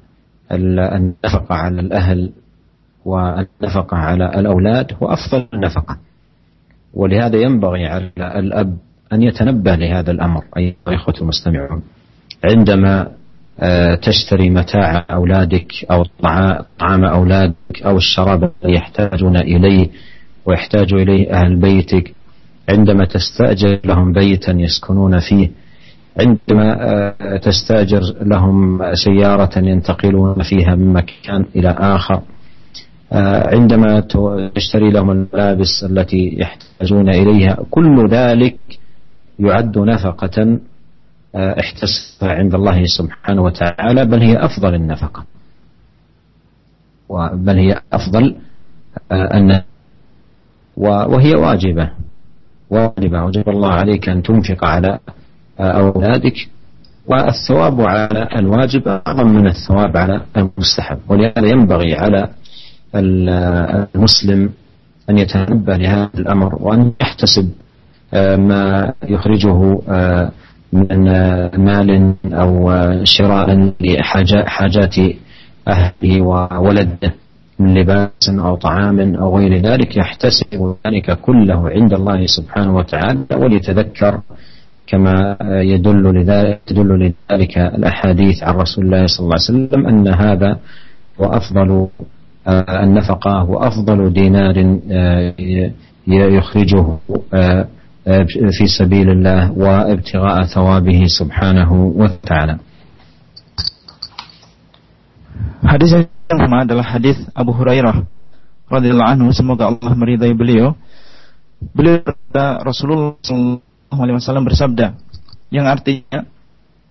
النفقة 0.52 1.54
على 1.54 1.80
الأهل 1.80 2.32
والنفقة 3.04 3.96
على 3.96 4.24
الأولاد 4.40 4.92
هو 5.02 5.06
أفضل 5.06 5.46
النفقة 5.54 5.98
ولهذا 6.94 7.36
ينبغي 7.36 7.86
على 7.86 8.10
الأب 8.18 8.76
أن 9.12 9.22
يتنبه 9.22 9.74
لهذا 9.74 10.10
الأمر 10.10 10.44
أيها 10.56 10.74
الإخوة 10.88 11.14
المستمعون 11.20 11.82
عندما 12.44 13.17
آه، 13.60 13.94
تشتري 13.94 14.50
متاع 14.50 15.04
أولادك 15.10 15.72
أو 15.90 16.04
طعام 16.22 17.04
أولادك 17.04 17.82
أو 17.84 17.96
الشراب 17.96 18.44
الذي 18.64 18.76
يحتاجون 18.76 19.36
إليه 19.36 19.88
ويحتاج 20.46 20.94
إليه 20.94 21.30
أهل 21.32 21.60
بيتك 21.60 22.14
عندما 22.70 23.04
تستأجر 23.04 23.80
لهم 23.84 24.12
بيتا 24.12 24.52
يسكنون 24.52 25.18
فيه 25.18 25.50
عندما 26.20 26.90
آه، 26.92 27.36
تستأجر 27.36 28.00
لهم 28.22 28.80
سيارة 29.04 29.58
ينتقلون 29.58 30.42
فيها 30.42 30.74
من 30.74 30.92
مكان 30.92 31.44
إلى 31.56 31.68
آخر 31.78 32.20
آه، 33.12 33.54
عندما 33.56 34.00
تشتري 34.54 34.90
لهم 34.90 35.10
الملابس 35.10 35.84
التي 35.90 36.36
يحتاجون 36.40 37.08
إليها 37.08 37.56
كل 37.70 38.08
ذلك 38.10 38.56
يعد 39.38 39.78
نفقة 39.78 40.58
آه، 41.34 41.56
احتسبها 41.60 42.32
عند 42.34 42.54
الله 42.54 42.84
سبحانه 42.98 43.42
وتعالى 43.42 44.04
بل 44.06 44.22
هي 44.22 44.36
أفضل 44.36 44.74
النفقة 44.74 45.24
بل 47.32 47.58
هي 47.58 47.80
أفضل 47.92 48.36
آه، 49.12 49.36
النفقة 49.38 49.64
وهي 51.08 51.34
واجبة 51.34 51.90
واجبة 52.70 53.24
وجب 53.24 53.48
الله 53.48 53.68
عليك 53.68 54.08
أن 54.08 54.22
تنفق 54.22 54.64
على 54.64 54.98
آه، 55.60 55.70
أولادك 55.70 56.48
والثواب 57.06 57.80
على 57.80 58.28
الواجب 58.36 58.88
أعظم 58.88 59.28
من 59.32 59.46
الثواب 59.46 59.96
على 59.96 60.20
المستحب 60.36 60.98
ولهذا 61.08 61.48
ينبغي 61.48 61.94
على 61.94 62.28
المسلم 62.94 64.50
أن 65.10 65.18
يتنبه 65.18 65.76
لهذا 65.76 66.10
الأمر 66.14 66.54
وأن 66.62 66.92
يحتسب 67.02 67.50
ما 68.38 68.92
يخرجه 69.04 69.78
من 70.72 70.88
مال 71.64 72.14
أو 72.32 72.72
شراء 73.04 73.72
لحاجات 73.80 74.94
أهله 75.68 76.20
وولده 76.22 77.14
من 77.58 77.74
لباس 77.74 78.10
أو 78.38 78.56
طعام 78.56 79.14
أو 79.14 79.38
غير 79.38 79.56
ذلك 79.56 79.96
يحتسب 79.96 80.74
ذلك 80.86 81.18
كله 81.20 81.70
عند 81.70 81.92
الله 81.92 82.26
سبحانه 82.26 82.76
وتعالى 82.76 83.24
وليتذكر 83.36 84.20
كما 84.86 85.36
يدل 85.42 86.02
لذلك 86.20 86.60
تدل 86.66 87.12
لذلك 87.30 87.58
الأحاديث 87.58 88.42
عن 88.42 88.54
رسول 88.54 88.84
الله 88.84 89.06
صلى 89.06 89.24
الله 89.24 89.36
عليه 89.48 89.50
وسلم 89.60 89.86
أن 89.86 90.08
هذا 90.14 90.56
وأفضل 91.18 91.88
النفقة 92.68 93.50
وأفضل 93.50 94.12
دينار 94.12 94.78
آه، 94.92 95.34
يخرجه 96.08 96.96
آه، 97.34 97.68
في 98.56 98.64
سبيل 98.72 99.12
الله 99.20 99.40
وابتغاء 99.52 100.36
ثوابه 100.54 101.00
سبحانه 101.12 101.70
وتعالى 102.00 102.56
Hadis 105.58 105.90
yang 105.92 106.06
pertama 106.26 106.64
adalah 106.64 106.86
hadis 106.86 107.18
Abu 107.36 107.50
Hurairah 107.52 108.06
radhiyallahu 108.70 109.10
anhu 109.10 109.28
semoga 109.34 109.74
Allah 109.74 109.92
meridai 109.98 110.30
beliau. 110.32 110.78
Beliau 111.74 111.98
berkata 112.00 112.62
Rasulullah 112.62 113.18
sallallahu 113.20 113.60
alaihi 113.90 114.16
wasallam 114.22 114.44
bersabda 114.46 114.86
yang 115.50 115.66
artinya 115.66 116.24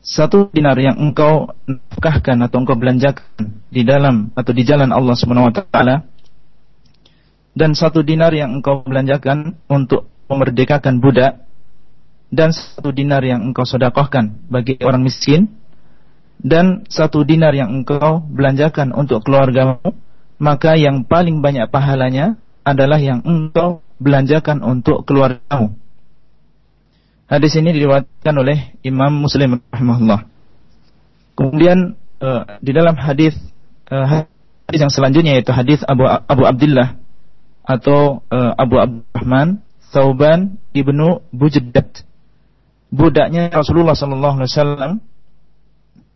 satu 0.04 0.52
dinar 0.52 0.76
yang 0.78 1.00
engkau 1.00 1.56
nafkahkan 1.66 2.44
atau 2.44 2.62
engkau 2.68 2.76
belanjakan 2.78 3.64
di 3.72 3.82
dalam 3.88 4.36
atau 4.36 4.52
di 4.52 4.64
jalan 4.68 4.92
Allah 4.92 5.16
Subhanahu 5.16 5.48
wa 5.50 5.54
taala 5.56 5.96
dan 7.56 7.72
satu 7.72 8.04
dinar 8.04 8.36
yang 8.36 8.52
engkau 8.62 8.84
belanjakan 8.84 9.56
untuk 9.72 10.12
memerdekakan 10.28 11.00
budak 11.00 11.44
dan 12.30 12.52
satu 12.52 12.92
dinar 12.92 13.24
yang 13.24 13.42
engkau 13.52 13.64
sodakohkan 13.64 14.36
bagi 14.52 14.76
orang 14.84 15.02
miskin 15.08 15.48
dan 16.44 16.84
satu 16.92 17.24
dinar 17.24 17.56
yang 17.56 17.72
engkau 17.72 18.22
belanjakan 18.28 18.92
untuk 18.94 19.24
keluargamu 19.24 19.80
maka 20.38 20.76
yang 20.78 21.08
paling 21.08 21.42
banyak 21.42 21.66
pahalanya 21.72 22.36
adalah 22.68 23.00
yang 23.02 23.24
engkau 23.26 23.82
belanjakan 23.98 24.62
untuk 24.62 25.02
keluargamu. 25.08 25.74
Hadis 27.28 27.56
ini 27.60 27.74
diriwayatkan 27.76 28.36
oleh 28.38 28.76
Imam 28.86 29.12
Muslim 29.18 29.60
rahimahullah. 29.74 30.28
Kemudian 31.34 31.96
uh, 32.24 32.44
di 32.62 32.72
dalam 32.76 32.96
hadis 33.00 33.34
uh, 33.90 34.28
hadis 34.68 34.80
yang 34.84 34.94
selanjutnya 34.94 35.40
yaitu 35.40 35.52
hadis 35.56 35.82
Abu 35.88 36.06
Abu 36.06 36.44
Abdullah 36.46 37.00
atau 37.66 38.22
uh, 38.30 38.54
Abu 38.56 38.78
Abdurrahman 38.80 39.60
Sauban 39.98 40.62
ibnu 40.78 41.26
bujedat 41.34 42.06
budaknya 42.94 43.50
Rasulullah 43.50 43.98
sallallahu 43.98 44.36
alaihi 44.38 44.54
wasallam 44.54 44.92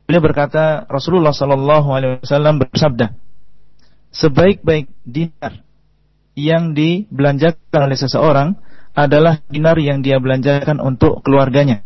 beliau 0.06 0.22
berkata 0.22 0.86
Rasulullah 0.86 1.34
sallallahu 1.34 1.90
alaihi 1.90 2.12
wasallam 2.22 2.62
bersabda 2.62 3.18
sebaik-baik 4.14 4.86
dinar 5.02 5.66
yang 6.38 6.78
dibelanjakan 6.78 7.80
oleh 7.90 7.98
seseorang 7.98 8.54
adalah 8.94 9.42
dinar 9.50 9.74
yang 9.82 10.06
dia 10.06 10.22
belanjakan 10.22 10.78
untuk 10.78 11.26
keluarganya 11.26 11.82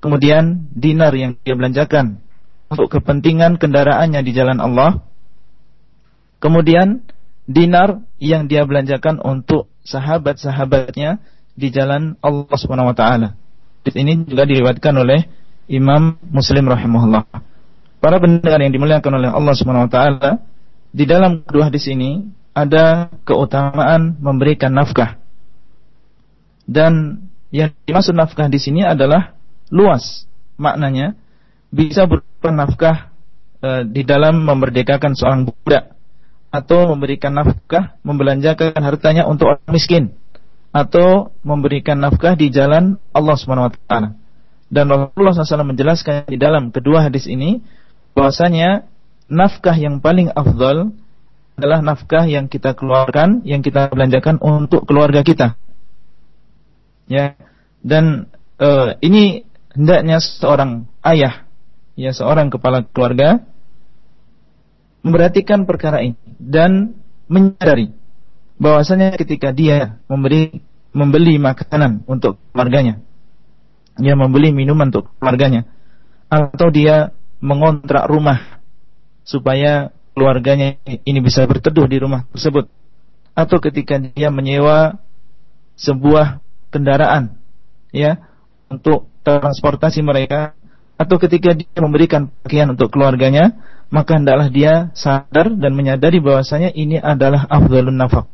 kemudian 0.00 0.72
dinar 0.72 1.12
yang 1.12 1.36
dia 1.44 1.52
belanjakan 1.52 2.24
untuk 2.72 2.96
kepentingan 2.96 3.60
kendaraannya 3.60 4.24
di 4.24 4.32
jalan 4.32 4.56
Allah 4.56 5.04
kemudian 6.40 7.04
dinar 7.44 8.00
yang 8.16 8.48
dia 8.48 8.64
belanjakan 8.64 9.20
untuk 9.20 9.68
sahabat-sahabatnya 9.90 11.18
di 11.58 11.68
jalan 11.74 12.14
Allah 12.22 12.56
Subhanahu 12.58 12.94
wa 12.94 12.96
taala. 12.96 13.34
Ini 13.84 14.28
juga 14.30 14.46
diriwatkan 14.46 14.94
oleh 14.94 15.26
Imam 15.66 16.14
Muslim 16.30 16.70
rahimahullah. 16.70 17.26
Para 18.00 18.16
pendengar 18.22 18.62
yang 18.62 18.70
dimuliakan 18.72 19.12
oleh 19.18 19.28
Allah 19.34 19.54
Subhanahu 19.58 19.90
wa 19.90 19.92
taala, 19.92 20.30
di 20.94 21.04
dalam 21.04 21.42
kedua 21.42 21.68
hadis 21.68 21.90
ini 21.90 22.24
ada 22.54 23.10
keutamaan 23.26 24.16
memberikan 24.22 24.70
nafkah. 24.72 25.18
Dan 26.70 27.26
yang 27.50 27.74
dimaksud 27.84 28.14
nafkah 28.14 28.46
di 28.46 28.62
sini 28.62 28.86
adalah 28.86 29.34
luas 29.74 30.26
maknanya 30.54 31.18
bisa 31.74 32.06
berupa 32.06 32.50
nafkah 32.54 32.96
e, 33.58 33.90
di 33.90 34.02
dalam 34.06 34.46
memerdekakan 34.46 35.18
seorang 35.18 35.50
budak 35.50 35.94
atau 36.50 36.90
memberikan 36.92 37.32
nafkah, 37.38 37.94
membelanjakan 38.02 38.74
hartanya 38.82 39.22
untuk 39.24 39.58
orang 39.58 39.66
miskin 39.70 40.04
atau 40.74 41.30
memberikan 41.42 41.98
nafkah 41.98 42.34
di 42.38 42.50
jalan 42.50 42.98
Allah 43.14 43.34
Subhanahu 43.38 43.70
wa 43.70 43.72
taala. 43.88 44.08
Dan 44.70 44.86
Rasulullah 44.86 45.34
SAW 45.34 45.66
menjelaskan 45.66 46.30
di 46.30 46.38
dalam 46.38 46.70
kedua 46.70 47.06
hadis 47.06 47.26
ini 47.26 47.58
bahwasanya 48.14 48.86
nafkah 49.30 49.74
yang 49.74 49.98
paling 49.98 50.30
afdal 50.30 50.94
adalah 51.58 51.82
nafkah 51.82 52.26
yang 52.26 52.46
kita 52.46 52.74
keluarkan, 52.78 53.42
yang 53.46 53.62
kita 53.62 53.90
belanjakan 53.90 54.38
untuk 54.38 54.86
keluarga 54.86 55.26
kita. 55.26 55.58
Ya. 57.10 57.34
Dan 57.82 58.28
uh, 58.62 58.94
ini 59.02 59.42
hendaknya 59.74 60.22
seorang 60.22 60.86
ayah, 61.02 61.46
ya 61.98 62.12
seorang 62.14 62.50
kepala 62.52 62.84
keluarga 62.94 63.40
memperhatikan 65.04 65.64
perkara 65.64 66.04
ini 66.04 66.16
dan 66.38 66.96
menyadari 67.30 67.92
bahwasanya 68.60 69.16
ketika 69.16 69.52
dia 69.56 70.00
memberi 70.10 70.60
membeli 70.92 71.40
makanan 71.40 72.04
untuk 72.04 72.36
keluarganya, 72.52 73.00
dia 73.96 74.14
membeli 74.18 74.50
minuman 74.52 74.90
untuk 74.92 75.08
keluarganya, 75.22 75.64
atau 76.28 76.68
dia 76.68 77.14
mengontrak 77.40 78.10
rumah 78.10 78.60
supaya 79.24 79.94
keluarganya 80.12 80.76
ini 80.84 81.18
bisa 81.24 81.46
berteduh 81.48 81.86
di 81.86 81.96
rumah 82.02 82.26
tersebut, 82.34 82.66
atau 83.32 83.56
ketika 83.62 84.02
dia 84.02 84.28
menyewa 84.34 84.98
sebuah 85.78 86.42
kendaraan, 86.74 87.38
ya, 87.94 88.18
untuk 88.68 89.06
transportasi 89.22 90.02
mereka, 90.02 90.58
atau 90.98 91.16
ketika 91.22 91.54
dia 91.54 91.78
memberikan 91.80 92.34
pakaian 92.42 92.66
untuk 92.74 92.90
keluarganya, 92.90 93.54
maka 93.90 94.16
hendaklah 94.16 94.48
dia 94.48 94.74
sadar 94.94 95.50
dan 95.58 95.74
menyadari 95.74 96.22
bahwasanya 96.22 96.70
ini 96.72 96.96
adalah 97.02 97.42
afdalun 97.50 97.98
nafkah. 97.98 98.30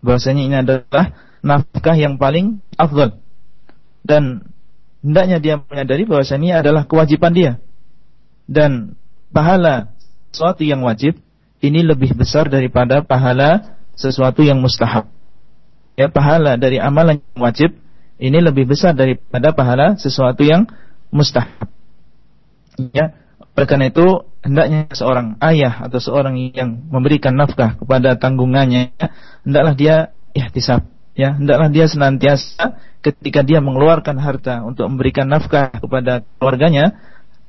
Bahwasanya 0.00 0.42
ini 0.48 0.56
adalah 0.64 1.12
nafkah 1.44 1.92
yang 1.92 2.16
paling 2.16 2.64
afdal. 2.80 3.20
Dan 4.00 4.48
hendaknya 5.04 5.38
dia 5.44 5.54
menyadari 5.60 6.08
bahwasanya 6.08 6.40
ini 6.50 6.56
adalah 6.56 6.88
kewajiban 6.88 7.32
dia. 7.36 7.52
Dan 8.48 8.96
pahala 9.30 9.92
sesuatu 10.32 10.64
yang 10.64 10.82
wajib 10.88 11.20
ini 11.60 11.84
lebih 11.84 12.16
besar 12.16 12.48
daripada 12.48 13.04
pahala 13.04 13.76
sesuatu 13.92 14.40
yang 14.40 14.56
mustahab. 14.64 15.04
Ya, 16.00 16.08
pahala 16.08 16.56
dari 16.56 16.80
amalan 16.80 17.20
yang 17.36 17.40
wajib 17.44 17.70
ini 18.16 18.40
lebih 18.40 18.72
besar 18.72 18.96
daripada 18.96 19.52
pahala 19.52 20.00
sesuatu 20.00 20.40
yang 20.40 20.64
mustahab. 21.12 21.68
Ya, 22.96 23.12
oleh 23.58 23.66
karena 23.66 23.86
itu, 23.90 24.06
hendaknya 24.46 24.86
seorang 24.94 25.34
ayah 25.42 25.74
atau 25.90 25.98
seorang 25.98 26.38
yang 26.54 26.86
memberikan 26.86 27.34
nafkah 27.34 27.74
kepada 27.78 28.14
tanggungannya, 28.16 28.94
hendaklah 29.42 29.74
dia 29.74 29.96
ihtisab, 30.38 30.86
ya, 31.18 31.34
hendaklah 31.34 31.66
dia 31.68 31.90
senantiasa 31.90 32.78
ketika 33.02 33.42
dia 33.42 33.58
mengeluarkan 33.58 34.20
harta 34.22 34.62
untuk 34.62 34.86
memberikan 34.86 35.26
nafkah 35.26 35.74
kepada 35.74 36.22
keluarganya, 36.38 37.00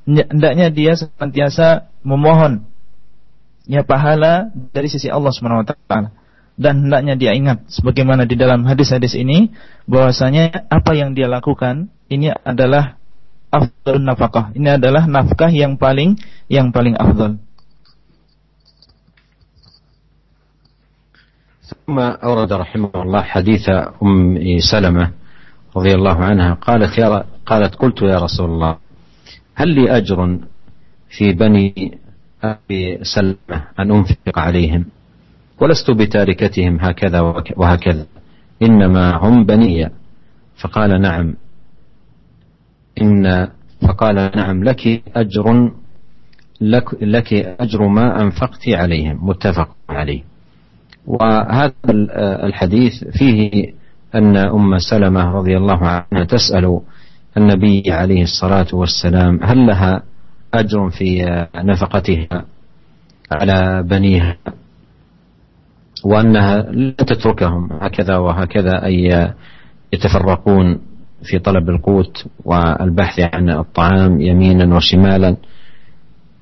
hendaknya 0.08 0.72
dia 0.74 0.98
senantiasa 0.98 1.86
memohon 2.02 2.66
ya 3.70 3.86
pahala 3.86 4.50
dari 4.74 4.90
sisi 4.90 5.06
Allah 5.06 5.30
Subhanahu 5.30 5.62
wa 5.62 5.66
taala 5.70 6.10
dan 6.58 6.82
hendaknya 6.82 7.14
dia 7.14 7.30
ingat 7.38 7.62
sebagaimana 7.70 8.26
di 8.26 8.34
dalam 8.34 8.66
hadis-hadis 8.66 9.14
ini 9.14 9.54
bahwasanya 9.86 10.66
apa 10.66 10.98
yang 10.98 11.14
dia 11.14 11.30
lakukan 11.30 11.86
ini 12.10 12.34
adalah 12.42 12.98
afdal 13.52 14.00
nafkah. 14.00 14.48
Ini 14.56 14.80
adalah 14.80 15.04
nafkah 15.04 15.52
yang 15.52 15.76
paling 15.76 16.16
yang 16.48 16.72
paling 16.72 16.96
afdal. 16.96 17.36
ثم 21.82 21.98
أورد 21.98 22.52
رحمه 22.52 22.92
الله 22.94 23.22
حديث 23.22 23.64
أم 24.02 24.36
سلمة 24.70 25.10
رضي 25.76 25.92
الله 25.94 26.16
عنها 26.24 26.50
قالت 26.60 26.92
يا 27.00 27.24
قالت 27.48 27.74
قلت 27.80 28.02
يا 28.02 28.20
رسول 28.20 28.50
الله 28.50 28.74
هل 29.54 29.68
لي 29.68 29.84
أجر 29.90 30.18
في 31.08 31.32
بني 31.32 31.96
أبي 32.44 32.98
سلمة 33.04 33.58
أن 33.78 33.86
أنفق 33.90 34.36
عليهم 34.38 34.84
ولست 35.60 35.90
بتاركتهم 35.90 36.76
هكذا 36.80 37.18
وهكذا 37.56 38.06
إنما 38.62 39.04
هم 39.16 39.44
بني 39.48 39.88
فقال 40.60 41.00
نعم 41.00 41.34
إن 43.00 43.48
فقال 43.82 44.14
نعم 44.36 44.64
لك 44.64 45.02
أجر 45.16 45.70
لك, 46.60 47.02
لك 47.02 47.34
أجر 47.34 47.86
ما 47.88 48.22
أنفقت 48.22 48.68
عليهم 48.68 49.28
متفق 49.28 49.68
عليه 49.88 50.22
وهذا 51.06 51.72
الحديث 52.46 53.04
فيه 53.18 53.66
أن 54.14 54.36
أم 54.36 54.78
سلمة 54.90 55.20
رضي 55.30 55.56
الله 55.56 55.86
عنها 55.86 56.24
تسأل 56.24 56.80
النبي 57.36 57.82
عليه 57.88 58.22
الصلاة 58.22 58.66
والسلام 58.72 59.40
هل 59.42 59.66
لها 59.66 60.02
أجر 60.54 60.90
في 60.90 61.24
نفقتها 61.56 62.44
على 63.32 63.82
بنيها 63.82 64.36
وأنها 66.04 66.56
لا 66.62 66.90
تتركهم 66.92 67.68
هكذا 67.72 68.16
وهكذا 68.16 68.84
أي 68.84 69.32
يتفرقون 69.92 70.78
في 71.24 71.38
طلب 71.38 71.70
القوت 71.70 72.26
والبحث 72.44 73.34
عن 73.34 73.50
الطعام 73.50 74.20
يمينا 74.20 74.76
وشمالا 74.76 75.36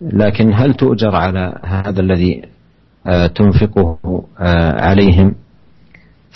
لكن 0.00 0.52
هل 0.54 0.74
تؤجر 0.74 1.14
على 1.16 1.60
هذا 1.64 2.00
الذي 2.00 2.42
آه، 3.06 3.26
تنفقه 3.26 3.98
آه، 4.40 4.82
عليهم 4.84 5.34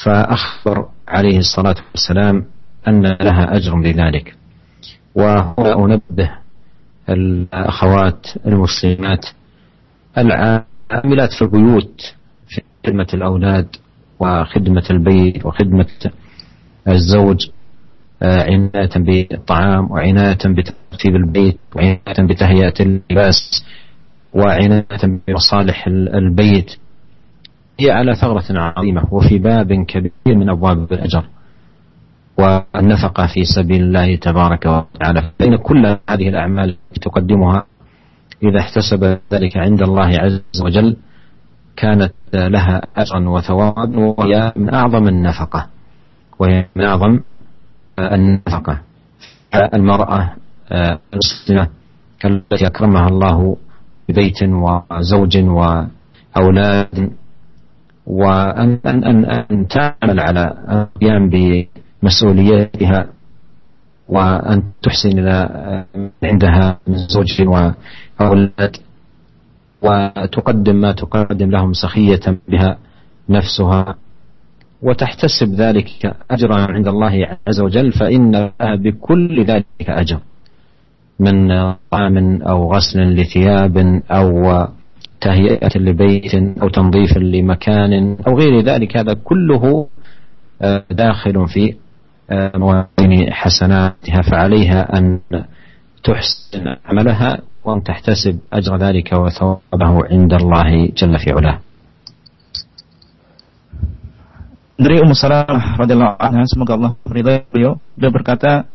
فأخبر 0.05 0.89
عليه 1.09 1.39
الصلاة 1.39 1.75
والسلام 1.93 2.45
أن 2.89 3.03
لها 3.03 3.57
أجر 3.57 3.81
لذلك 3.81 4.35
وهنا 5.15 5.75
أنبه 6.11 6.31
الأخوات 7.09 8.27
المسلمات 8.47 9.27
العاملات 10.19 11.33
في 11.39 11.43
البيوت 11.43 12.01
في 12.49 12.63
خدمة 12.87 13.07
الأولاد 13.15 13.77
وخدمة 14.21 14.85
البيت 14.91 15.47
وخدمة 15.47 15.89
الزوج 16.89 17.51
عناية 18.25 18.91
بالطعام 19.31 19.91
وعناية 19.91 20.39
بترتيب 20.45 21.17
البيت 21.17 21.59
وعناية 21.77 22.01
بتهيئة 22.21 22.75
اللباس 22.81 23.65
وعناية 24.33 24.85
بمصالح 25.29 25.87
البيت 25.87 26.77
هي 27.81 27.91
على 27.91 28.15
ثغرة 28.15 28.45
عظيمة 28.51 29.05
وفي 29.15 29.39
باب 29.39 29.73
كبير 29.73 30.11
من 30.27 30.51
أبواب 30.51 30.93
الأجر 30.93 31.25
والنفقة 32.39 33.27
في 33.27 33.45
سبيل 33.45 33.83
الله 33.83 34.17
تبارك 34.17 34.67
وتعالى 34.67 35.31
فإن 35.39 35.57
كل 35.57 35.87
هذه 36.11 36.29
الأعمال 36.29 36.69
التي 36.69 37.01
تقدمها 37.01 37.65
إذا 38.43 38.59
احتسب 38.61 39.19
ذلك 39.33 39.57
عند 39.57 39.83
الله 39.83 40.05
عز 40.07 40.43
وجل 40.65 40.97
كانت 41.77 42.13
لها 42.35 42.81
أجرا 42.97 43.29
وثوابا 43.29 43.99
وهي 43.99 44.53
من 44.57 44.75
أعظم 44.75 45.09
النفقة 45.09 45.67
وهي 46.39 46.67
من 46.77 46.85
أعظم 46.85 47.21
النفقة 47.99 48.79
المرأة 49.75 50.21
آه، 50.73 50.99
المسلمة 51.15 51.69
التي 52.25 52.67
أكرمها 52.67 53.07
الله 53.09 53.57
ببيت 54.09 54.43
وزوج 54.43 55.35
وأولاد 55.39 57.11
وأن 58.07 58.79
أن 58.87 58.99
أن, 59.05 59.19
أن 59.25 59.69
تعمل 59.69 60.21
على 60.21 60.43
القيام 60.73 61.23
بمسؤولياتها 61.31 63.07
وأن 64.09 64.63
تحسن 64.83 65.19
إلى 65.19 65.31
آه، 65.31 66.11
عندها 66.25 66.79
من 66.87 66.97
زوج 66.97 67.27
وأولاد 67.49 68.77
وتقدم 69.83 70.77
ما 70.77 70.93
تقدم 70.93 71.51
لهم 71.51 71.73
سخية 71.73 72.39
بها 72.49 72.79
نفسها 73.29 73.95
وتحتسب 74.85 75.55
ذلك 75.55 75.89
أجرا 76.31 76.57
عند 76.73 76.89
الله 76.89 77.13
عز 77.49 77.61
وجل 77.61 77.93
فإن 77.93 78.31
لها 78.33 78.77
بكل 78.77 79.45
ذلك 79.45 79.65
أجر 79.89 80.19
من 81.21 81.49
طعام 81.91 82.43
أو 82.43 82.73
غسل 82.73 83.01
لثياب 83.01 84.03
أو 84.11 84.59
تهيئة 85.21 85.79
لبيت 85.79 86.35
أو 86.35 86.69
تنظيف 86.69 87.19
لمكان 87.19 88.17
أو 88.27 88.35
غير 88.39 88.61
ذلك 88.61 88.97
هذا 88.97 89.15
كله 89.15 89.87
آه، 90.63 90.85
داخل 90.91 91.49
في 91.49 91.75
آه، 92.31 92.53
موازين 92.59 93.33
حسناتها 93.33 94.23
فعليها 94.31 94.99
أن 94.99 95.21
تحسن 96.05 96.65
عملها 96.85 97.39
وأن 97.65 97.83
تحتسب 97.83 98.39
أجر 98.53 98.77
ذلك 98.77 99.13
وثوابه 99.13 100.05
عند 100.11 100.33
الله 100.33 100.89
جل 100.99 101.19
في 101.19 101.31
علاه 101.31 101.59
dari 104.75 104.99
Ummu 104.99 105.15
Salamah 105.15 105.79
radhiyallahu 105.79 106.19
anha 106.19 106.43
semoga 106.51 106.75
Allah 106.75 106.93
ridha 107.07 107.47
beliau 107.51 107.79
beliau 107.95 108.11
berkata 108.13 108.67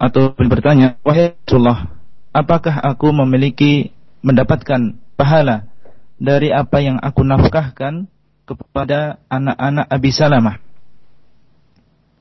atau 0.00 0.32
beliau 0.32 0.50
bertanya 0.56 0.88
wahai 1.04 1.36
Rasulullah 1.44 1.92
apakah 2.32 2.80
aku 2.80 3.12
memiliki 3.12 3.92
mendapatkan 4.24 4.96
pahala 5.20 5.68
dari 6.16 6.48
apa 6.48 6.80
yang 6.80 6.96
aku 6.96 7.20
nafkahkan 7.28 8.08
kepada 8.48 9.20
anak-anak 9.28 9.86
Abi 9.92 10.10
Salamah 10.16 10.56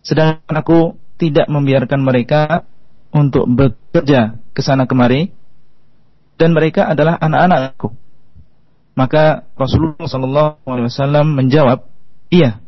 sedangkan 0.04 0.56
aku 0.60 1.00
tidak 1.16 1.48
membiarkan 1.48 2.04
mereka 2.04 2.68
untuk 3.16 3.48
bekerja 3.48 4.36
ke 4.52 4.60
sana 4.60 4.84
kemari 4.84 5.32
dan 6.36 6.52
mereka 6.52 6.92
adalah 6.92 7.16
anak-anakku 7.24 7.96
maka 9.00 9.48
Rasulullah 9.56 10.08
sallallahu 10.12 10.68
alaihi 10.68 10.88
wasallam 10.92 11.28
menjawab 11.40 11.88
iya 12.28 12.60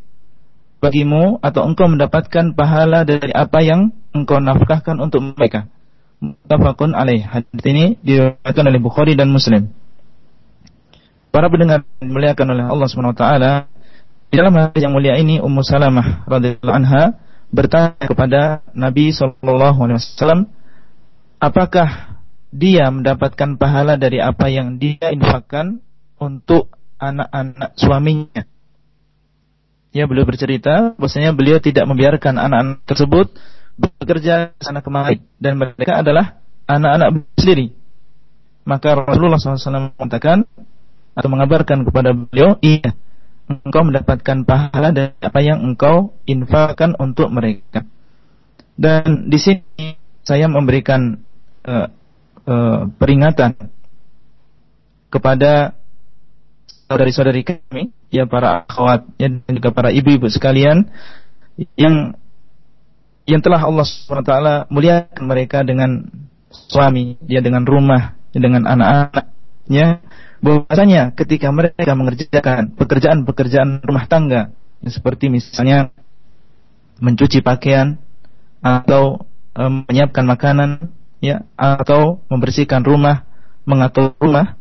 bagimu 0.78 1.42
atau 1.42 1.66
engkau 1.66 1.90
mendapatkan 1.90 2.54
pahala 2.54 3.02
dari 3.04 3.34
apa 3.34 3.60
yang 3.66 3.94
engkau 4.13 4.38
nafkahkan 4.42 4.98
untuk 5.02 5.34
mereka. 5.34 5.68
Mutafakun 6.22 6.94
alaih. 6.98 7.22
Hadis 7.22 7.66
ini 7.66 7.98
diriwayatkan 8.02 8.66
oleh 8.66 8.82
Bukhari 8.82 9.13
dan 9.13 9.30
Muslim. 9.34 9.70
Para 11.30 11.52
pendengar 11.54 11.86
dimuliakan 12.02 12.48
oleh 12.58 12.66
Allah 12.66 12.88
Subhanahu 12.90 13.13
wa 13.13 13.20
taala, 13.20 13.52
di 14.34 14.36
dalam 14.42 14.54
hadis 14.58 14.82
yang 14.82 14.96
mulia 14.96 15.13
ini 15.22 15.38
Ummu 15.38 15.62
Salamah 15.62 16.26
radhiyallahu 16.26 16.74
anha 16.86 17.04
bertanya 17.54 17.96
kepada 18.06 18.42
Nabi 18.74 19.13
sallallahu 19.13 19.78
alaihi 19.86 19.98
wasallam, 20.02 20.42
apakah 21.38 22.18
dia 22.50 22.90
mendapatkan 22.90 23.60
pahala 23.62 24.02
dari 24.02 24.18
apa 24.18 24.50
yang 24.50 24.82
dia 24.82 25.13
infakkan 25.13 25.84
untuk 26.18 26.74
anak-anak 26.98 27.78
suaminya? 27.78 28.48
ya 29.97 30.05
beliau 30.05 30.29
bercerita 30.29 30.93
bahwasanya 31.01 31.33
beliau 31.33 31.57
tidak 31.57 31.89
membiarkan 31.89 32.38
anak-anak 32.38 32.86
tersebut 32.86 33.33
bekerja 33.81 34.53
sana 34.62 34.86
kemari 34.86 35.25
dan 35.41 35.57
mereka 35.57 36.05
adalah 36.05 36.38
anak-anak 36.69 37.25
sendiri. 37.33 37.73
Maka 38.69 38.93
Rasulullah 38.93 39.41
SAW 39.41 39.97
mengatakan 39.97 40.45
atau 41.17 41.29
mengabarkan 41.33 41.81
kepada 41.88 42.13
beliau, 42.13 42.62
iya, 42.62 42.93
engkau 43.49 43.81
mendapatkan 43.89 44.45
pahala 44.45 44.93
dari 44.93 45.17
apa 45.17 45.39
yang 45.41 45.65
engkau 45.65 46.13
infakkan 46.29 46.93
untuk 47.01 47.33
mereka. 47.33 47.88
Dan 48.77 49.33
di 49.33 49.39
sini 49.41 49.97
saya 50.21 50.45
memberikan 50.45 51.17
uh, 51.65 51.88
uh, 52.45 52.79
peringatan 53.01 53.57
kepada 55.10 55.73
saudari-saudari 56.88 57.43
kami, 57.43 57.91
ya 58.10 58.26
para 58.26 58.63
akhwat 58.63 59.06
ya 59.19 59.28
dan 59.43 59.54
juga 59.60 59.76
para 59.76 59.91
ibu-ibu 59.91 60.32
sekalian 60.32 60.88
yang 61.76 62.15
yang 63.28 63.41
telah 63.43 63.60
Allah 63.60 63.84
SWT 63.84 64.32
muliakan 64.71 65.23
mereka 65.28 65.67
dengan 65.67 66.08
suami, 66.71 67.19
dia 67.28 67.39
ya 67.39 67.41
dengan 67.43 67.67
rumah, 67.67 68.15
ya, 68.32 68.39
dengan 68.39 68.63
anak-anaknya. 68.63 69.88
Bahwasanya 70.39 71.12
ketika 71.12 71.52
mereka 71.52 71.91
mengerjakan 71.97 72.71
pekerjaan-pekerjaan 72.78 73.84
rumah 73.84 74.06
tangga 74.08 74.54
seperti 74.86 75.34
misalnya 75.34 75.89
mencuci 77.02 77.41
pakaian 77.43 77.97
atau 78.62 79.26
um, 79.58 79.82
menyiapkan 79.89 80.23
makanan 80.30 80.93
ya 81.19 81.43
atau 81.60 82.23
membersihkan 82.32 82.86
rumah, 82.86 83.28
mengatur 83.67 84.13
rumah 84.23 84.57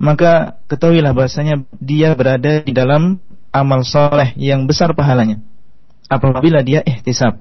maka 0.00 0.56
ketahuilah 0.72 1.12
bahasanya 1.12 1.68
dia 1.76 2.16
berada 2.16 2.64
di 2.64 2.72
dalam 2.72 3.20
amal 3.52 3.84
soleh 3.84 4.32
yang 4.40 4.64
besar 4.64 4.96
pahalanya. 4.96 5.44
Apabila 6.08 6.64
dia 6.64 6.80
ihtisab. 6.82 7.36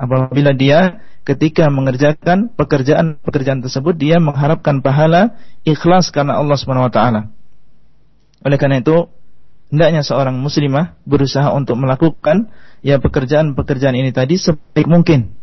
Apabila 0.00 0.56
dia 0.56 1.04
ketika 1.28 1.68
mengerjakan 1.68 2.48
pekerjaan-pekerjaan 2.56 3.60
tersebut 3.60 3.92
dia 4.00 4.16
mengharapkan 4.24 4.80
pahala 4.80 5.36
ikhlas 5.68 6.08
karena 6.08 6.40
Allah 6.40 6.56
Subhanahu 6.56 6.88
wa 6.88 6.94
taala. 6.94 7.20
Oleh 8.40 8.56
karena 8.56 8.80
itu, 8.80 9.12
hendaknya 9.68 10.00
seorang 10.00 10.40
muslimah 10.40 10.96
berusaha 11.04 11.52
untuk 11.52 11.76
melakukan 11.76 12.48
ya 12.80 12.96
pekerjaan-pekerjaan 13.04 13.92
ini 13.92 14.16
tadi 14.16 14.40
sebaik 14.40 14.88
mungkin. 14.88 15.36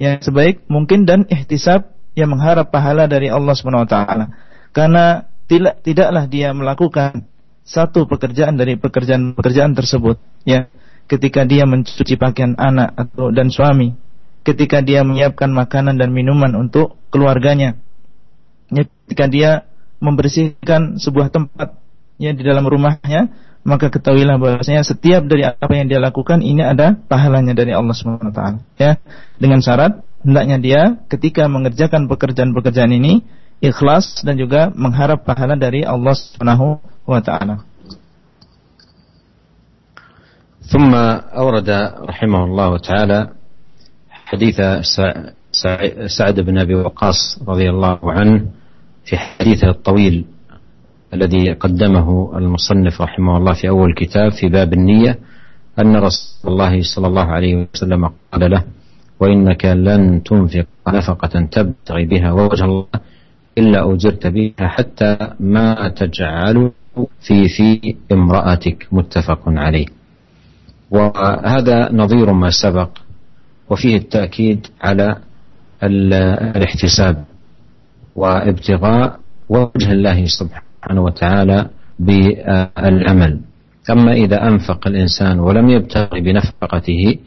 Ya 0.00 0.16
sebaik 0.24 0.64
mungkin 0.72 1.04
dan 1.04 1.28
ihtisab 1.28 1.92
yang 2.16 2.32
mengharap 2.32 2.72
pahala 2.72 3.04
dari 3.12 3.28
Allah 3.28 3.52
Subhanahu 3.52 3.84
wa 3.84 3.90
taala. 3.90 4.24
Karena 4.72 5.28
tidak 5.46 5.82
tidaklah 5.86 6.24
dia 6.26 6.50
melakukan 6.54 7.24
satu 7.66 8.06
pekerjaan 8.06 8.54
dari 8.58 8.78
pekerjaan-pekerjaan 8.78 9.72
tersebut 9.74 10.18
ya 10.46 10.70
ketika 11.06 11.46
dia 11.46 11.66
mencuci 11.66 12.18
pakaian 12.18 12.54
anak 12.58 12.94
atau 12.94 13.30
dan 13.30 13.50
suami 13.50 13.94
ketika 14.46 14.82
dia 14.82 15.02
menyiapkan 15.02 15.50
makanan 15.50 15.98
dan 15.98 16.14
minuman 16.14 16.54
untuk 16.58 16.98
keluarganya 17.10 17.78
ya, 18.70 18.86
ketika 19.06 19.24
dia 19.26 19.50
membersihkan 20.02 20.98
sebuah 20.98 21.30
tempat 21.30 21.78
ya 22.22 22.34
di 22.34 22.42
dalam 22.42 22.66
rumahnya 22.66 23.30
maka 23.66 23.90
ketahuilah 23.90 24.38
bahwasanya 24.38 24.86
setiap 24.86 25.26
dari 25.26 25.42
apa 25.46 25.72
yang 25.74 25.90
dia 25.90 25.98
lakukan 25.98 26.38
ini 26.38 26.62
ada 26.62 26.94
pahalanya 27.10 27.50
dari 27.54 27.74
Allah 27.74 27.94
Subhanahu 27.94 28.30
wa 28.30 28.34
taala 28.34 28.58
ya 28.78 28.98
dengan 29.42 29.58
syarat 29.62 30.06
hendaknya 30.22 30.56
dia 30.62 30.80
ketika 31.10 31.50
mengerjakan 31.50 32.06
pekerjaan-pekerjaan 32.06 32.94
ini 32.94 33.26
ikhlas 33.64 34.20
dan 34.26 34.36
juga 34.36 34.68
mengharap 34.76 35.24
pahala 35.24 35.56
dari 35.56 35.86
Allah 35.86 36.12
Subhanahu 36.12 36.80
wa 37.08 37.20
taala. 37.24 37.64
ثم 40.66 40.90
أورد 41.30 41.70
رحمه 42.10 42.40
الله 42.44 42.70
تعالى 42.78 43.18
حديث 44.34 44.56
سعد 46.10 46.36
بن 46.42 46.58
أبي 46.58 46.74
وقاص 46.74 47.46
رضي 47.46 47.70
الله 47.70 47.98
عنه 48.02 48.50
في 49.06 49.14
حديثه 49.16 49.68
الطويل 49.70 50.26
الذي 51.14 51.52
قدمه 51.62 52.08
المصنف 52.38 52.94
رحمه 53.02 53.34
الله 53.36 53.54
في 53.62 53.68
أول 53.68 53.94
كتاب 53.94 54.32
في 54.42 54.48
باب 54.50 54.72
النية 54.74 55.12
أن 55.78 55.92
رسول 55.96 56.50
الله 56.50 56.82
صلى 56.82 57.06
الله 57.06 57.26
عليه 57.26 57.52
وسلم 57.70 58.02
قال 58.32 58.42
له 58.50 58.62
وإنك 59.22 59.64
لن 59.78 60.22
تنفق 60.26 60.66
نفقة 60.88 61.34
تبتغي 61.46 62.04
بها 62.06 62.30
وجه 62.32 62.64
الله 62.64 62.86
إلا 63.58 63.92
أجرت 63.92 64.26
بها 64.26 64.68
حتى 64.68 65.16
ما 65.40 65.88
تجعل 65.88 66.70
في 67.20 67.48
في 67.48 67.94
امرأتك 68.12 68.88
متفق 68.92 69.40
عليه 69.46 69.86
وهذا 70.90 71.92
نظير 71.92 72.32
ما 72.32 72.50
سبق 72.62 72.88
وفيه 73.70 73.96
التأكيد 73.96 74.66
على 74.82 75.16
الاحتساب 75.82 77.24
وابتغاء 78.16 79.20
وجه 79.48 79.92
الله 79.92 80.24
سبحانه 80.24 81.02
وتعالى 81.02 81.68
بالعمل 81.98 83.40
أما 83.90 84.12
إذا 84.12 84.48
أنفق 84.48 84.86
الإنسان 84.86 85.38
ولم 85.40 85.70
يبتغي 85.70 86.20
بنفقته 86.20 87.18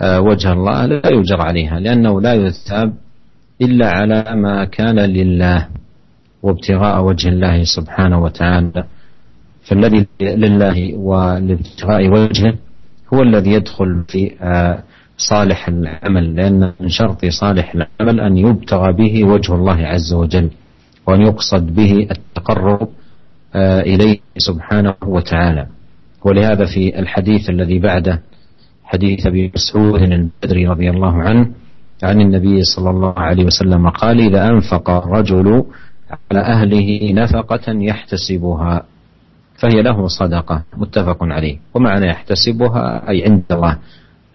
آه، 0.00 0.20
وجه 0.20 0.52
الله 0.52 0.86
لا 0.86 1.02
يجر 1.12 1.40
عليها 1.40 1.80
لأنه 1.80 2.20
لا 2.20 2.34
يثاب 2.34 2.92
إلا 3.62 3.86
على 3.90 4.24
ما 4.34 4.64
كان 4.64 5.00
لله 5.00 5.68
وابتغاء 6.42 7.04
وجه 7.04 7.28
الله 7.28 7.64
سبحانه 7.64 8.18
وتعالى 8.22 8.84
فالذي 9.62 10.06
لله 10.20 10.94
ولابتغاء 10.94 12.08
وجهه 12.08 12.54
هو 13.14 13.22
الذي 13.22 13.50
يدخل 13.52 14.04
في 14.08 14.30
آه، 14.40 14.82
صالح 15.16 15.68
العمل 15.68 16.34
لأن 16.36 16.72
من 16.80 16.88
شرط 16.88 17.24
صالح 17.26 17.74
العمل 17.74 18.20
أن 18.20 18.36
يبتغى 18.38 18.92
به 18.92 19.24
وجه 19.24 19.54
الله 19.54 19.86
عز 19.86 20.12
وجل 20.14 20.50
وأن 21.06 21.22
يقصد 21.22 21.74
به 21.74 22.06
التقرب 22.10 22.88
آه، 23.54 23.80
إليه 23.80 24.18
سبحانه 24.38 24.94
وتعالى 25.06 25.66
ولهذا 26.24 26.64
في 26.74 26.98
الحديث 26.98 27.50
الذي 27.50 27.78
بعده 27.78 28.22
حديث 28.84 29.26
أبي 29.26 29.52
مسعود 29.54 30.02
البدري 30.02 30.66
رضي 30.66 30.90
الله 30.90 31.22
عنه 31.22 31.50
عن 32.04 32.20
النبي 32.20 32.62
صلى 32.76 32.90
الله 32.90 33.14
عليه 33.18 33.44
وسلم 33.44 33.88
قال 33.90 34.16
إذا 34.20 34.40
أنفق 34.50 34.90
الرجل 34.90 35.64
على 36.30 36.40
أهله 36.40 37.12
نفقة 37.12 37.64
يحتسبها 37.68 38.74
فهي 39.54 39.82
له 39.82 39.98
صدقة 40.08 40.62
متفق 40.76 41.18
عليه 41.24 41.56
ومعنى 41.74 42.06
يحتسبها 42.06 43.08
أي 43.10 43.24
عند 43.24 43.42
الله 43.50 43.76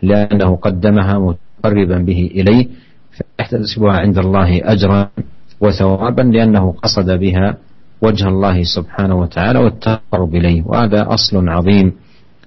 لأنه 0.01 0.55
قدمها 0.55 1.15
متقربا 1.19 1.97
به 1.97 2.29
إليه 2.35 2.67
فيحتسبها 3.11 3.93
عند 3.99 4.17
الله 4.17 4.61
أجرا 4.63 5.07
وثوابا 5.61 6.21
لأنه 6.21 6.71
قصد 6.71 7.09
بها 7.19 7.57
وجه 8.01 8.27
الله 8.27 8.63
سبحانه 8.63 9.15
وتعالى 9.15 9.59
والتقرب 9.59 10.35
إليه 10.35 10.63
وهذا 10.65 11.13
أصل 11.13 11.49
عظيم 11.49 11.93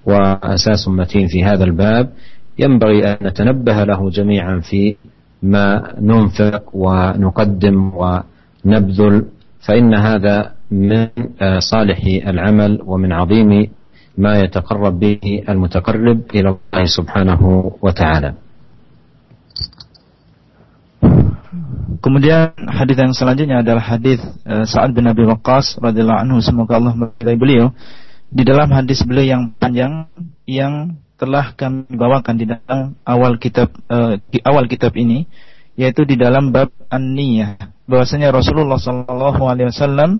وأساس 0.07 0.89
متين 0.89 1.27
في 1.29 1.45
هذا 1.45 1.65
الباب 1.65 2.11
ينبغي 2.59 3.05
أن 3.05 3.17
نتنبه 3.27 3.85
له 3.85 4.11
جميعا 4.11 4.61
في 4.61 4.97
ما 5.43 5.67
ننفق 5.99 6.65
ونقدم 6.73 7.77
ونبذل 8.01 9.15
فإن 9.67 9.95
هذا 9.95 10.37
من 10.71 11.09
صالح 11.59 12.01
العمل 12.27 12.73
ومن 12.87 13.13
عظيم 13.13 13.51
ما 14.19 14.33
يتقرب 14.41 14.99
به 15.01 15.43
المتقرب 15.49 16.19
إلى 16.35 16.49
الله 16.55 16.85
سبحانه 16.87 17.41
وتعالى. 17.83 18.31
Kemudian 22.03 22.53
hadis 22.67 22.97
yang 22.99 23.13
selanjutnya 23.15 23.59
adalah 23.63 23.83
hadis 23.95 24.19
uh, 24.43 24.67
Sa'ad 24.67 24.91
bin 24.91 25.07
Abi 25.07 25.23
Waqqas 25.23 25.79
radhiyallahu 25.79 26.19
anhu 26.23 26.37
semoga 26.43 26.79
Allah 26.83 26.95
memberkahi 26.99 27.39
beliau. 27.39 27.71
Di 28.33 28.43
dalam 28.49 28.71
hadis 28.75 29.03
beliau 29.07 29.39
yang 29.39 29.43
panjang 29.55 30.09
yang 30.51 30.99
telah 31.23 31.55
kami 31.55 31.87
bawakan 31.87 32.35
di 32.35 32.51
dalam 32.51 32.99
awal 33.07 33.39
kitab 33.39 33.71
uh, 33.87 34.19
di 34.35 34.43
awal 34.43 34.67
kitab 34.67 34.91
ini 34.99 35.31
yaitu 35.79 36.03
di 36.03 36.19
dalam 36.19 36.51
bab 36.51 36.75
an-niyah 36.91 37.63
bahwasanya 37.87 38.35
Rasulullah 38.35 38.75
sallallahu 38.83 39.39
alaihi 39.47 39.71
wasallam 39.71 40.19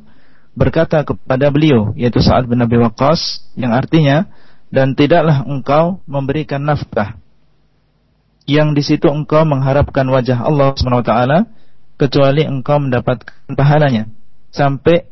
berkata 0.55 1.03
kepada 1.03 1.51
beliau 1.51 1.91
yaitu 1.99 2.23
saat 2.23 2.47
bin 2.47 2.63
Abi 2.63 2.79
Waqqas 2.79 3.43
yang 3.59 3.75
artinya 3.75 4.31
dan 4.71 4.95
tidaklah 4.95 5.43
engkau 5.43 5.99
memberikan 6.07 6.63
nafkah 6.63 7.19
yang 8.47 8.71
di 8.71 8.83
situ 8.87 9.11
engkau 9.11 9.43
mengharapkan 9.43 10.07
wajah 10.07 10.39
Allah 10.39 10.71
Subhanahu 10.79 11.03
wa 11.03 11.09
taala 11.09 11.39
kecuali 11.99 12.47
engkau 12.47 12.79
mendapatkan 12.79 13.51
pahalanya 13.59 14.07
sampai 14.55 15.11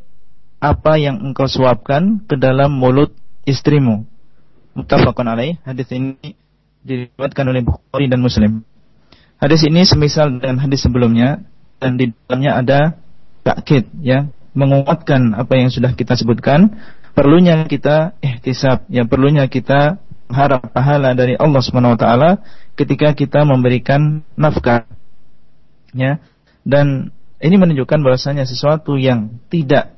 apa 0.63 0.93
yang 0.95 1.19
engkau 1.19 1.51
suapkan 1.51 2.23
ke 2.31 2.39
dalam 2.39 2.71
mulut 2.79 3.11
istrimu 3.45 4.07
Muttafaqun 4.77 5.27
alaih. 5.27 5.59
Hadis 5.67 5.87
ini 5.91 6.17
diriwayatkan 6.87 7.45
oleh 7.47 7.61
Bukhari 7.65 8.07
dan 8.07 8.23
Muslim. 8.23 8.63
Hadis 9.41 9.65
ini 9.67 9.83
semisal 9.83 10.37
dengan 10.39 10.61
hadis 10.63 10.85
sebelumnya 10.85 11.43
dan 11.81 11.97
di 11.97 12.13
dalamnya 12.29 12.51
ada 12.61 12.79
takkid 13.41 13.89
ya, 14.05 14.29
menguatkan 14.53 15.33
apa 15.33 15.57
yang 15.57 15.73
sudah 15.73 15.97
kita 15.97 16.13
sebutkan, 16.13 16.77
perlunya 17.17 17.65
kita 17.65 18.13
ihtisab, 18.21 18.85
ya 18.85 19.01
perlunya 19.09 19.49
kita 19.49 19.97
harap 20.29 20.61
pahala 20.71 21.17
dari 21.17 21.33
Allah 21.35 21.59
Subhanahu 21.59 21.97
wa 21.97 21.99
taala 21.99 22.29
ketika 22.77 23.11
kita 23.17 23.43
memberikan 23.43 24.21
nafkah. 24.37 24.85
Ya. 25.91 26.21
Dan 26.61 27.11
ini 27.41 27.57
menunjukkan 27.57 27.99
bahwasanya 28.05 28.45
sesuatu 28.45 28.95
yang 28.95 29.41
tidak 29.49 29.97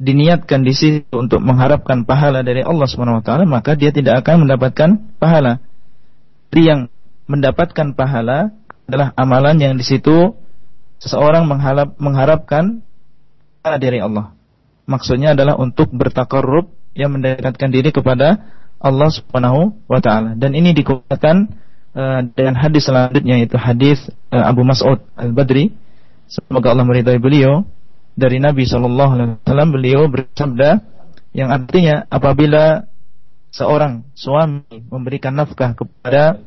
diniatkan 0.00 0.64
di 0.64 0.72
situ 0.72 1.04
untuk 1.12 1.44
mengharapkan 1.44 2.08
pahala 2.08 2.40
dari 2.40 2.64
Allah 2.64 2.88
Subhanahu 2.88 3.20
wa 3.20 3.24
taala, 3.24 3.44
maka 3.44 3.76
dia 3.76 3.92
tidak 3.92 4.24
akan 4.24 4.48
mendapatkan 4.48 4.96
pahala. 5.20 5.60
Jadi 6.50 6.62
yang 6.64 6.80
mendapatkan 7.28 7.92
pahala 7.94 8.56
adalah 8.88 9.12
amalan 9.14 9.60
yang 9.60 9.74
di 9.76 9.84
situ 9.84 10.32
seseorang 11.04 11.44
mengharap, 11.44 11.94
mengharapkan 12.00 12.80
pahala 13.60 13.76
dari 13.78 14.00
Allah. 14.00 14.32
Maksudnya 14.88 15.36
adalah 15.36 15.54
untuk 15.60 15.92
bertakarrub 15.92 16.72
yang 16.96 17.14
mendekatkan 17.14 17.68
diri 17.70 17.92
kepada 17.92 18.40
Allah 18.80 19.08
Subhanahu 19.12 19.76
wa 19.84 20.00
taala. 20.00 20.32
Dan 20.32 20.56
ini 20.56 20.72
dikuatkan 20.72 21.36
uh, 21.92 22.24
dengan 22.32 22.56
hadis 22.56 22.88
selanjutnya 22.88 23.36
yaitu 23.44 23.60
hadis 23.60 24.00
uh, 24.32 24.48
Abu 24.48 24.64
Mas'ud 24.64 24.96
Al-Badri. 25.12 25.70
Semoga 26.26 26.72
Allah 26.72 26.88
meridhai 26.88 27.20
beliau 27.20 27.62
dari 28.16 28.38
Nabi 28.42 28.64
Shallallahu 28.66 29.10
Alaihi 29.14 29.28
Wasallam 29.44 29.68
beliau 29.74 30.02
bersabda 30.10 30.82
yang 31.36 31.50
artinya 31.54 32.06
apabila 32.10 32.86
seorang 33.54 34.06
suami 34.14 34.66
memberikan 34.90 35.34
nafkah 35.34 35.74
kepada 35.74 36.38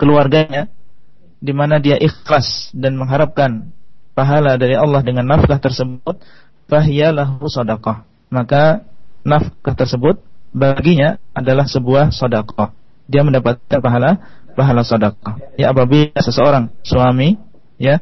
keluarganya 0.00 0.68
di 1.40 1.52
mana 1.52 1.80
dia 1.80 2.00
ikhlas 2.00 2.72
dan 2.72 2.96
mengharapkan 2.96 3.72
pahala 4.16 4.56
dari 4.56 4.76
Allah 4.76 5.04
dengan 5.04 5.28
nafkah 5.28 5.60
tersebut 5.60 6.16
fahiyalahu 6.72 7.44
sadaqah 7.48 8.04
maka 8.32 8.84
nafkah 9.24 9.76
tersebut 9.76 10.20
baginya 10.52 11.20
adalah 11.36 11.68
sebuah 11.68 12.12
sadaqah 12.12 12.72
dia 13.08 13.20
mendapatkan 13.20 13.78
pahala 13.80 14.16
pahala 14.56 14.80
sadaqah 14.80 15.56
ya 15.60 15.72
apabila 15.76 16.12
seseorang 16.24 16.72
suami 16.84 17.36
ya 17.76 18.00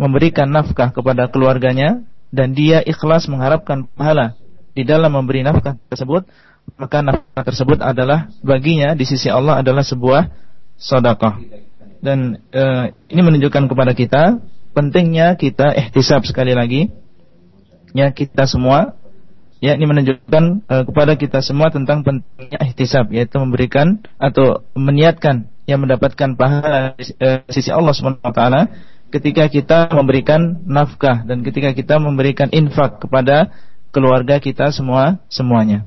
memberikan 0.00 0.50
nafkah 0.50 0.90
kepada 0.90 1.30
keluarganya 1.30 2.02
dan 2.34 2.50
dia 2.52 2.82
ikhlas 2.82 3.30
mengharapkan 3.30 3.86
pahala 3.94 4.34
di 4.74 4.82
dalam 4.82 5.14
memberi 5.14 5.46
nafkah 5.46 5.78
tersebut, 5.86 6.26
maka 6.74 6.98
nafkah 7.04 7.44
tersebut 7.46 7.78
adalah 7.78 8.26
baginya 8.42 8.94
di 8.98 9.06
sisi 9.06 9.30
Allah 9.30 9.62
adalah 9.62 9.86
sebuah 9.86 10.26
sedekah. 10.78 11.38
Dan 12.04 12.36
e, 12.52 12.90
ini 13.14 13.20
menunjukkan 13.22 13.70
kepada 13.70 13.92
kita 13.96 14.22
pentingnya 14.74 15.38
kita 15.40 15.72
ihtisab 15.72 16.26
sekali 16.28 16.52
lagi 16.52 16.90
ya 17.94 18.10
kita 18.10 18.44
semua 18.50 18.98
ya 19.62 19.72
ini 19.72 19.86
menunjukkan 19.88 20.44
e, 20.68 20.74
kepada 20.90 21.12
kita 21.16 21.38
semua 21.40 21.72
tentang 21.72 22.04
pentingnya 22.04 22.60
ihtisab 22.68 23.08
yaitu 23.08 23.40
memberikan 23.40 24.04
atau 24.20 24.60
meniatkan 24.76 25.48
yang 25.64 25.80
mendapatkan 25.80 26.36
pahala 26.36 26.92
di 27.00 27.08
e, 27.16 27.46
sisi 27.48 27.72
Allah 27.72 27.94
Subhanahu 27.96 28.20
wa 28.20 28.34
taala 28.36 28.62
ketika 29.14 29.46
kita 29.46 29.78
memberikan 29.94 30.58
nafkah 30.66 31.22
dan 31.22 31.38
ketika 31.46 31.70
kita 31.70 32.02
memberikan 32.02 32.50
infak 32.50 32.98
kepada 32.98 33.54
keluarga 33.94 34.42
kita 34.42 34.74
semua 34.74 35.22
semuanya. 35.30 35.86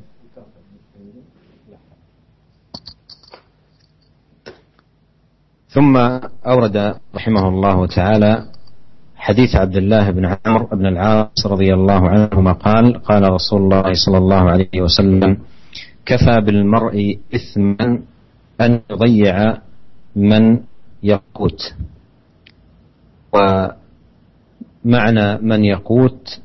ثم 5.78 5.94
أورد 6.42 6.78
رحمه 7.14 7.44
الله 7.50 7.78
تعالى 7.94 8.34
حديث 9.14 9.52
عبد 9.56 9.78
الله 9.78 10.06
بن 10.18 10.24
عمرو 10.26 10.74
بن 10.74 10.86
العاص 10.96 11.38
رضي 11.46 11.70
الله 11.70 12.02
عنهما 12.10 12.52
قال 12.58 12.86
قال 13.06 13.24
رسول 13.28 13.60
الله 13.62 13.86
صلى 13.94 14.18
الله 14.18 14.44
عليه 14.52 14.76
وسلم 14.82 15.38
كفى 16.08 16.36
بالمرء 16.42 16.96
إثما 17.36 17.86
أن 18.62 18.72
يضيع 18.90 19.36
من 20.16 20.66
يقوت 21.04 21.60
ومعنى 23.38 25.26
من 25.42 25.62
يقوت 25.64 26.42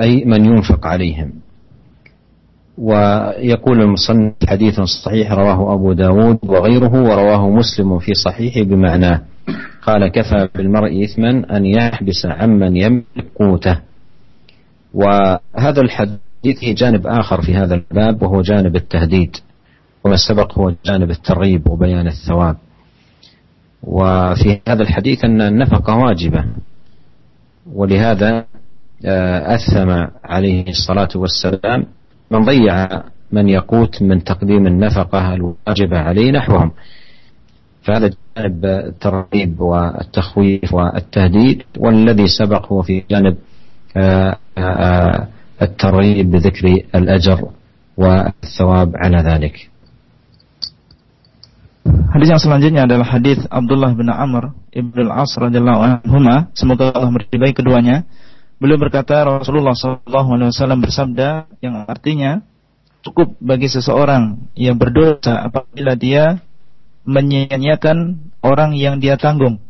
أي 0.00 0.24
من 0.24 0.44
ينفق 0.44 0.86
عليهم 0.86 1.32
ويقول 2.78 3.80
المصنف 3.82 4.32
حديث 4.48 4.80
صحيح 5.04 5.32
رواه 5.32 5.74
أبو 5.74 5.92
داود 5.92 6.38
وغيره 6.42 6.94
ورواه 7.02 7.50
مسلم 7.50 7.98
في 7.98 8.14
صحيحه 8.14 8.62
بمعناه 8.62 9.20
قال 9.82 10.08
كفى 10.08 10.48
بالمرء 10.54 11.04
إثما 11.04 11.56
أن 11.56 11.66
يحبس 11.66 12.26
عمن 12.26 12.76
يملك 12.76 13.26
قوته 13.40 13.80
وهذا 14.94 15.80
الحديث 15.84 16.18
جانب 16.76 17.06
آخر 17.06 17.42
في 17.42 17.54
هذا 17.54 17.74
الباب 17.74 18.22
وهو 18.22 18.40
جانب 18.42 18.76
التهديد 18.76 19.36
وما 20.04 20.16
سبق 20.28 20.58
هو 20.58 20.72
جانب 20.84 21.10
الترغيب 21.10 21.68
وبيان 21.70 22.06
الثواب 22.06 22.56
وفي 23.82 24.60
هذا 24.68 24.82
الحديث 24.82 25.24
أن 25.24 25.40
النفقة 25.40 25.96
واجبة 25.96 26.44
ولهذا 27.72 28.44
آه، 29.06 29.54
أثم 29.54 29.90
عليه 30.24 30.64
الصلاة 30.68 31.08
والسلام 31.16 31.86
من 32.30 32.40
ضيع 32.44 32.88
من 33.32 33.48
يقوت 33.48 34.02
من 34.02 34.24
تقديم 34.24 34.66
النفقة 34.66 35.34
الواجبة 35.34 35.98
عليه 35.98 36.30
نحوهم 36.32 36.72
فهذا 37.82 38.10
جانب 38.38 38.64
الترغيب 38.64 39.60
والتخويف 39.60 40.72
والتهديد 40.74 41.62
والذي 41.78 42.26
سبق 42.38 42.72
هو 42.72 42.82
في 42.82 43.02
جانب 43.10 43.36
آه، 43.96 44.36
آه، 44.58 45.28
الترغيب 45.62 46.30
بذكر 46.30 46.68
الأجر 46.94 47.48
والثواب 47.96 48.92
على 48.96 49.16
ذلك 49.18 49.70
Hadis 52.12 52.28
yang 52.32 52.40
selanjutnya 52.42 52.88
adalah 52.88 53.06
hadis 53.06 53.42
Abdullah 53.50 53.92
bin 53.94 54.08
Amr 54.10 54.54
ibn 54.74 54.92
al-As 55.08 55.32
radhiyallahu 55.38 55.80
anhu. 55.84 56.18
Semoga 56.56 56.90
Allah 56.96 57.10
meridhai 57.12 57.52
keduanya. 57.52 58.08
Beliau 58.56 58.80
berkata 58.80 59.20
Rasulullah 59.22 59.76
SAW 59.76 60.80
bersabda 60.80 61.44
yang 61.60 61.84
artinya 61.84 62.40
cukup 63.04 63.36
bagi 63.38 63.68
seseorang 63.68 64.48
yang 64.56 64.80
berdosa 64.80 65.44
apabila 65.52 65.92
dia 65.94 66.40
menyia-nyiakan 67.06 67.96
orang 68.42 68.72
yang 68.74 68.96
dia 68.98 69.20
tanggung. 69.20 69.60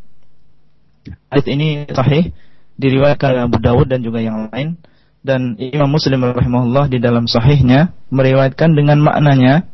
Hadis 1.35 1.46
ini 1.50 1.85
sahih 1.90 2.31
diriwayatkan 2.79 3.29
oleh 3.35 3.42
Abu 3.50 3.59
Dawud 3.61 3.87
dan 3.90 4.00
juga 4.07 4.22
yang 4.22 4.48
lain 4.55 4.79
dan 5.26 5.59
Imam 5.59 5.90
Muslim 5.90 6.22
rahimahullah 6.22 6.87
di 6.87 7.02
dalam 7.02 7.26
sahihnya 7.26 7.90
meriwayatkan 8.14 8.70
dengan 8.79 9.02
maknanya 9.02 9.66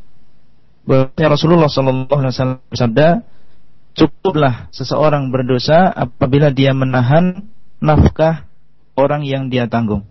bahwa 0.83 1.09
Rasulullah 1.15 1.71
Shallallahu 1.71 2.11
Alaihi 2.19 2.33
Wasallam 2.35 2.59
bersabda, 2.67 3.07
cukuplah 3.95 4.53
seseorang 4.75 5.31
berdosa 5.31 5.89
apabila 5.95 6.51
dia 6.51 6.75
menahan 6.75 7.47
nafkah 7.79 8.47
orang 8.99 9.23
yang 9.23 9.47
dia 9.47 9.67
tanggung. 9.71 10.03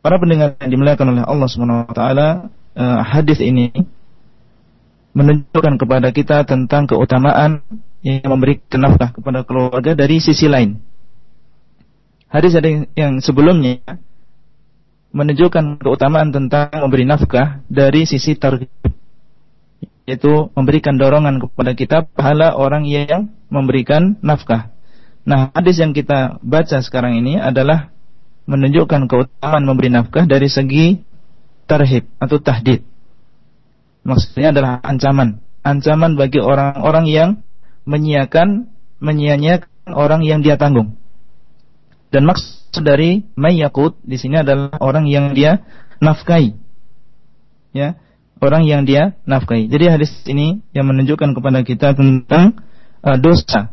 Para 0.00 0.16
pendengar 0.16 0.56
yang 0.64 0.72
dimuliakan 0.80 1.12
oleh 1.12 1.24
Allah 1.28 1.48
Subhanahu 1.48 1.92
Wa 1.92 1.94
Taala, 1.94 2.28
eh, 2.72 2.98
hadis 3.04 3.38
ini 3.44 3.68
menunjukkan 5.12 5.76
kepada 5.76 6.08
kita 6.14 6.48
tentang 6.48 6.88
keutamaan 6.88 7.60
yang 8.00 8.24
memberi 8.32 8.64
nafkah 8.80 9.12
kepada 9.12 9.44
keluarga 9.44 9.92
dari 9.92 10.16
sisi 10.24 10.48
lain. 10.48 10.80
Hadis 12.32 12.54
yang 12.96 13.18
sebelumnya 13.20 13.82
menunjukkan 15.12 15.82
keutamaan 15.82 16.30
tentang 16.32 16.70
memberi 16.80 17.04
nafkah 17.04 17.60
dari 17.68 18.06
sisi 18.08 18.38
target 18.40 18.70
yaitu 20.10 20.50
memberikan 20.58 20.98
dorongan 20.98 21.38
kepada 21.38 21.72
kita 21.78 21.98
pahala 22.10 22.58
orang 22.58 22.82
yang 22.82 23.30
memberikan 23.46 24.18
nafkah. 24.26 24.74
Nah, 25.22 25.54
hadis 25.54 25.78
yang 25.78 25.94
kita 25.94 26.42
baca 26.42 26.82
sekarang 26.82 27.14
ini 27.22 27.38
adalah 27.38 27.94
menunjukkan 28.50 29.06
keutamaan 29.06 29.62
memberi 29.62 29.94
nafkah 29.94 30.26
dari 30.26 30.50
segi 30.50 30.98
tarhib 31.70 32.02
atau 32.18 32.42
tahdid. 32.42 32.82
Maksudnya 34.02 34.50
adalah 34.50 34.82
ancaman, 34.82 35.38
ancaman 35.62 36.18
bagi 36.18 36.42
orang-orang 36.42 37.06
yang 37.06 37.28
menyiakan 37.86 38.66
menyia-nyiakan 38.98 39.94
orang 39.94 40.26
yang 40.26 40.42
dia 40.42 40.58
tanggung. 40.58 40.98
Dan 42.10 42.26
maksud 42.26 42.82
dari 42.82 43.22
mayakut 43.38 43.94
di 44.02 44.18
sini 44.18 44.42
adalah 44.42 44.74
orang 44.82 45.06
yang 45.06 45.30
dia 45.38 45.62
nafkai, 46.02 46.58
Ya, 47.70 48.02
orang 48.42 48.64
yang 48.66 48.82
dia 48.88 49.14
nafkahi. 49.28 49.68
Jadi 49.68 49.84
hadis 49.92 50.10
ini 50.26 50.64
yang 50.72 50.88
menunjukkan 50.88 51.36
kepada 51.36 51.60
kita 51.62 51.92
tentang 51.92 52.58
uh, 53.04 53.16
dosa 53.20 53.70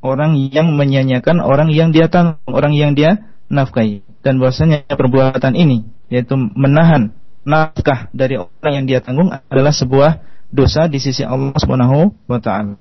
orang 0.00 0.34
yang 0.52 0.72
menyanyiakan 0.72 1.40
orang 1.44 1.68
yang 1.70 1.92
dia 1.92 2.08
tanggung, 2.08 2.40
orang 2.48 2.72
yang 2.72 2.96
dia 2.96 3.30
nafkahi. 3.52 4.02
Dan 4.24 4.42
bahwasanya 4.42 4.88
perbuatan 4.90 5.54
ini 5.54 5.86
yaitu 6.10 6.34
menahan 6.34 7.12
nafkah 7.46 8.10
dari 8.10 8.40
orang 8.42 8.72
yang 8.82 8.86
dia 8.90 8.98
tanggung 9.04 9.30
adalah 9.30 9.70
sebuah 9.70 10.18
dosa 10.50 10.90
di 10.90 10.98
sisi 10.98 11.22
Allah 11.22 11.54
Subhanahu 11.54 12.10
wa 12.26 12.40
taala. 12.42 12.74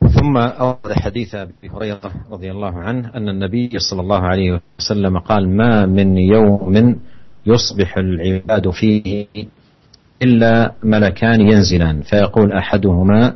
ثم 0.00 0.32
أورد 0.36 0.96
حديث 1.06 1.30
أبي 1.36 1.66
هريرة 1.70 2.12
رضي 2.32 2.48
الله 2.50 2.72
عنه 2.74 3.02
أن 3.14 3.26
النبي 3.30 3.72
صلى 3.78 4.00
الله 4.00 4.20
عليه 4.20 4.48
وسلم 4.80 5.14
قال 5.22 5.44
ما 5.48 5.86
من 5.86 6.16
يوم 6.18 6.66
يصبح 7.46 7.98
العباد 7.98 8.70
فيه 8.70 9.26
إلا 10.22 10.72
ملكان 10.84 11.40
ينزلان 11.40 12.00
فيقول 12.00 12.52
أحدهما 12.52 13.34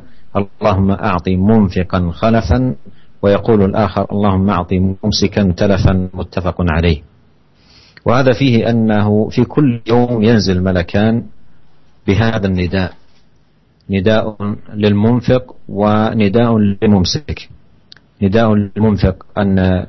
اللهم 0.61 0.91
أعطي 0.91 1.35
منفقا 1.35 2.09
خلفا 2.13 2.75
ويقول 3.21 3.63
الآخر 3.63 4.05
اللهم 4.11 4.49
أعطي 4.49 4.79
ممسكا 4.79 5.43
تلفا 5.51 6.09
متفق 6.13 6.55
عليه 6.59 7.01
وهذا 8.05 8.31
فيه 8.39 8.69
أنه 8.69 9.29
في 9.29 9.43
كل 9.43 9.81
يوم 9.87 10.23
ينزل 10.23 10.63
ملكان 10.63 11.23
بهذا 12.07 12.47
النداء 12.47 12.91
نداء 13.89 14.37
للمنفق 14.73 15.55
ونداء 15.69 16.57
للممسك 16.57 17.49
نداء 18.21 18.53
للمنفق 18.55 19.25
أن 19.37 19.85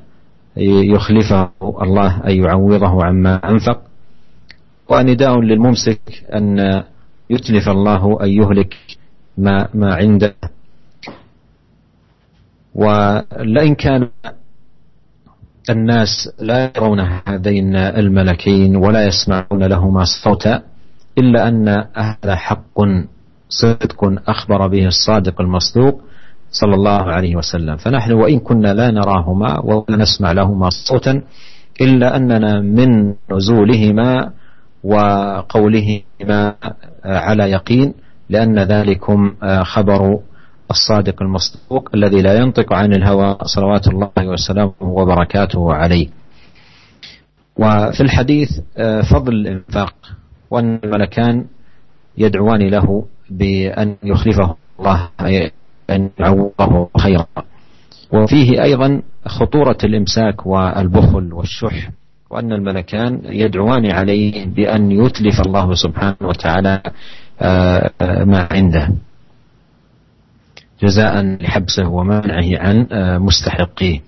يخلفه 0.93 1.51
الله 1.83 2.25
أن 2.27 2.45
يعوضه 2.45 3.05
عما 3.05 3.35
أنفق 3.51 3.81
ونداء 4.89 5.41
للممسك 5.41 6.01
أن 6.35 6.59
يتلف 7.31 7.69
الله 7.69 8.23
أن 8.23 8.29
يهلك 8.29 8.77
ما, 9.39 9.69
ما 9.75 9.95
عنده 9.95 10.35
ولئن 12.75 13.75
كان 13.75 14.09
الناس 15.71 16.09
لا 16.41 16.71
يرون 16.77 17.01
هذين 17.01 17.77
الملكين 17.77 18.77
ولا 18.77 19.07
يسمعون 19.07 19.63
لهما 19.63 20.05
صوتا 20.25 20.63
إلا 21.19 21.49
أن 21.49 21.69
هذا 21.95 22.37
حق 22.37 22.77
صدق 23.49 24.05
أخبر 24.29 24.67
به 24.67 24.87
الصادق 24.87 25.41
المصدوق 25.41 26.01
صلى 26.51 26.75
الله 26.75 27.03
عليه 27.03 27.37
وسلم 27.37 27.77
فنحن 27.77 28.13
وإن 28.13 28.39
كنا 28.39 28.75
لا 28.75 28.91
نراهما 28.91 29.59
ولا 29.61 29.97
نسمع 30.03 30.33
لهما 30.33 30.71
صوتا 30.71 31.23
إلا 31.81 32.17
أننا 32.17 32.61
من 32.61 33.15
نزولهما 33.33 34.33
وقولهما 34.87 36.55
آه، 37.05 37.19
على 37.19 37.51
يقين 37.51 37.93
لأن 38.31 38.59
ذلكم 38.59 39.35
آه، 39.43 39.63
خبر 39.63 40.19
الصادق 40.71 41.23
المصدوق 41.23 41.89
الذي 41.95 42.23
لا 42.23 42.35
ينطق 42.35 42.73
عن 42.73 42.93
الهوى 42.95 43.37
صلوات 43.43 43.87
الله 43.89 44.11
وسلامه 44.33 44.73
وبركاته 44.81 45.75
عليه 45.75 46.09
وفي 47.57 48.01
الحديث 48.01 48.51
آه، 48.79 49.01
فضل 49.03 49.33
الإنفاق 49.33 49.95
وأن 50.51 50.81
الملكان 50.85 51.45
يدعوان 52.19 52.69
له 52.71 53.05
بأن 53.31 53.97
يخلفه 54.03 54.57
الله 54.79 55.09
أن 55.91 56.11
يعوضه 56.19 56.89
خيرا 56.99 57.27
وفيه 58.13 58.63
أيضا 58.63 59.03
خطورة 59.29 59.79
الإمساك 59.85 60.47
والبخل 60.47 61.33
والشح 61.33 61.91
وأن 62.31 62.53
الملكان 62.53 63.21
يدعوان 63.25 63.87
عليه 63.91 64.47
بأن 64.47 64.91
يتلف 64.93 65.41
الله 65.47 65.75
سبحانه 65.75 66.17
وتعالى 66.21 66.83
آه، 67.41 67.91
آه، 68.01 68.25
ما 68.25 68.49
عنده 68.51 68.89
جزاء 70.83 71.23
لحبسه 71.43 71.89
ومنعه 71.89 72.59
عن 72.63 72.87
آه، 72.93 73.19
مستحقيه 73.19 74.01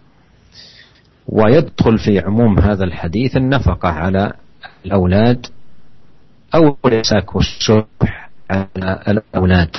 ويدخل 1.28 1.98
في 1.98 2.18
عموم 2.18 2.58
هذا 2.58 2.84
الحديث 2.84 3.36
النفقة 3.36 3.88
على 3.88 4.32
الأولاد 4.86 5.46
أو 6.54 6.76
الإمساك 6.86 7.36
والشح 7.36 7.84
على 8.50 9.00
الأولاد 9.08 9.70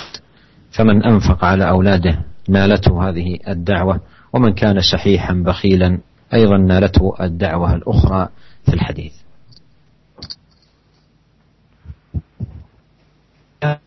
فمن 0.72 1.04
أنفق 1.04 1.46
على 1.46 1.70
أولاده 1.70 2.22
نالته 2.50 3.10
هذه 3.10 3.40
الدعوة 3.48 4.00
ومن 4.34 4.54
كان 4.54 4.82
شحيحا 4.82 5.34
بخيلا 5.34 6.00
أيضا 6.30 6.58
نالته 6.58 7.04
الدعوة 7.18 7.68
الأخرى 7.84 8.22
في 8.70 8.74
الحديث 8.78 9.14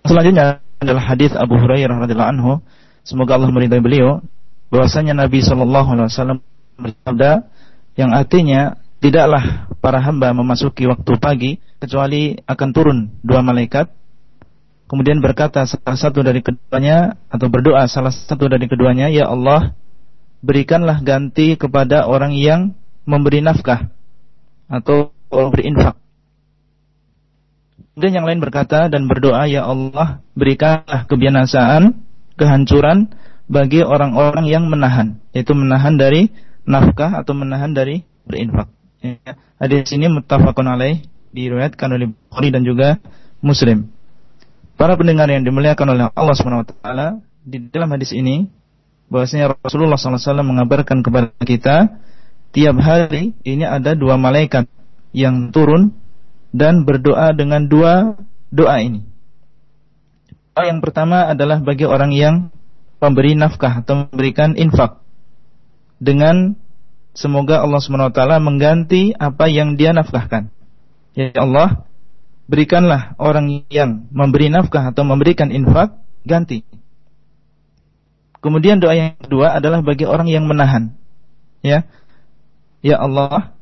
Selanjutnya 0.04 0.60
adalah 0.84 1.00
hadis 1.00 1.32
Abu 1.32 1.56
Hurairah 1.56 2.04
radhiyallahu 2.04 2.32
anhu. 2.36 2.52
Semoga 3.08 3.40
Allah 3.40 3.56
meridai 3.56 3.80
beliau. 3.80 4.20
Bahwasanya 4.68 5.16
Nabi 5.16 5.40
Shallallahu 5.40 5.96
alaihi 5.96 6.12
wasallam 6.12 6.38
bersabda 6.76 7.48
yang 7.96 8.12
artinya 8.12 8.76
tidaklah 9.00 9.72
para 9.80 9.96
hamba 10.04 10.28
memasuki 10.36 10.84
waktu 10.84 11.12
pagi 11.16 11.50
kecuali 11.80 12.36
akan 12.44 12.68
turun 12.76 12.98
dua 13.24 13.40
malaikat 13.40 13.88
kemudian 14.92 15.24
berkata 15.24 15.64
salah 15.64 15.96
satu 16.00 16.20
dari 16.20 16.40
keduanya 16.44 17.16
atau 17.32 17.48
berdoa 17.52 17.84
salah 17.88 18.12
satu 18.12 18.48
dari 18.52 18.64
keduanya 18.68 19.08
ya 19.12 19.28
Allah 19.28 19.72
berikanlah 20.42 21.00
ganti 21.06 21.54
kepada 21.54 22.04
orang 22.10 22.34
yang 22.34 22.74
memberi 23.06 23.40
nafkah 23.40 23.88
atau 24.66 25.14
orang 25.32 25.50
berinfak. 25.54 25.94
Kemudian 27.94 28.14
yang 28.22 28.26
lain 28.28 28.40
berkata 28.42 28.90
dan 28.90 29.06
berdoa, 29.06 29.46
Ya 29.46 29.64
Allah, 29.68 30.18
berikanlah 30.34 31.06
kebinasaan, 31.06 32.02
kehancuran 32.34 33.12
bagi 33.46 33.84
orang-orang 33.84 34.48
yang 34.48 34.64
menahan. 34.66 35.20
Yaitu 35.36 35.52
menahan 35.52 36.00
dari 36.00 36.32
nafkah 36.66 37.12
atau 37.20 37.36
menahan 37.36 37.76
dari 37.76 38.02
berinfak. 38.24 38.72
Ya. 39.04 39.20
Hadis 39.60 39.92
ini 39.92 40.08
muttafaqun 40.08 40.72
alaih, 40.72 41.04
diriwayatkan 41.36 41.88
oleh 41.92 42.10
Bukhari 42.16 42.48
dan 42.48 42.64
juga 42.64 42.88
Muslim. 43.44 43.92
Para 44.80 44.96
pendengar 44.96 45.28
yang 45.28 45.44
dimuliakan 45.44 45.92
oleh 45.92 46.08
Allah 46.16 46.34
SWT, 46.34 46.72
di 47.44 47.56
dalam 47.68 47.92
hadis 47.92 48.16
ini 48.16 48.48
bahwasanya 49.12 49.60
Rasulullah 49.60 50.00
SAW 50.00 50.40
mengabarkan 50.40 51.04
kepada 51.04 51.36
kita 51.44 51.76
tiap 52.56 52.80
hari 52.80 53.36
ini 53.44 53.68
ada 53.68 53.92
dua 53.92 54.16
malaikat 54.16 54.64
yang 55.12 55.52
turun 55.52 55.92
dan 56.56 56.88
berdoa 56.88 57.36
dengan 57.36 57.68
dua 57.68 58.16
doa 58.48 58.80
ini. 58.80 59.04
Doa 60.56 60.64
yang 60.72 60.80
pertama 60.80 61.28
adalah 61.28 61.60
bagi 61.60 61.84
orang 61.84 62.12
yang 62.16 62.34
pemberi 62.96 63.36
nafkah 63.36 63.84
atau 63.84 64.04
memberikan 64.08 64.56
infak 64.56 65.00
dengan 66.00 66.56
semoga 67.12 67.60
Allah 67.60 67.80
Subhanahu 67.84 68.08
wa 68.12 68.16
taala 68.16 68.36
mengganti 68.40 69.12
apa 69.16 69.48
yang 69.52 69.76
dia 69.76 69.92
nafkahkan. 69.92 70.48
Ya 71.12 71.32
Allah, 71.36 71.84
berikanlah 72.48 73.12
orang 73.20 73.64
yang 73.68 74.08
memberi 74.08 74.48
nafkah 74.48 74.92
atau 74.92 75.04
memberikan 75.04 75.52
infak 75.52 75.96
ganti 76.24 76.64
Kemudian 78.42 78.82
doa 78.82 78.92
yang 78.98 79.14
kedua 79.22 79.54
adalah 79.54 79.86
bagi 79.86 80.02
orang 80.02 80.26
yang 80.26 80.50
menahan. 80.50 80.98
Ya. 81.62 81.86
Ya 82.82 82.98
Allah, 82.98 83.54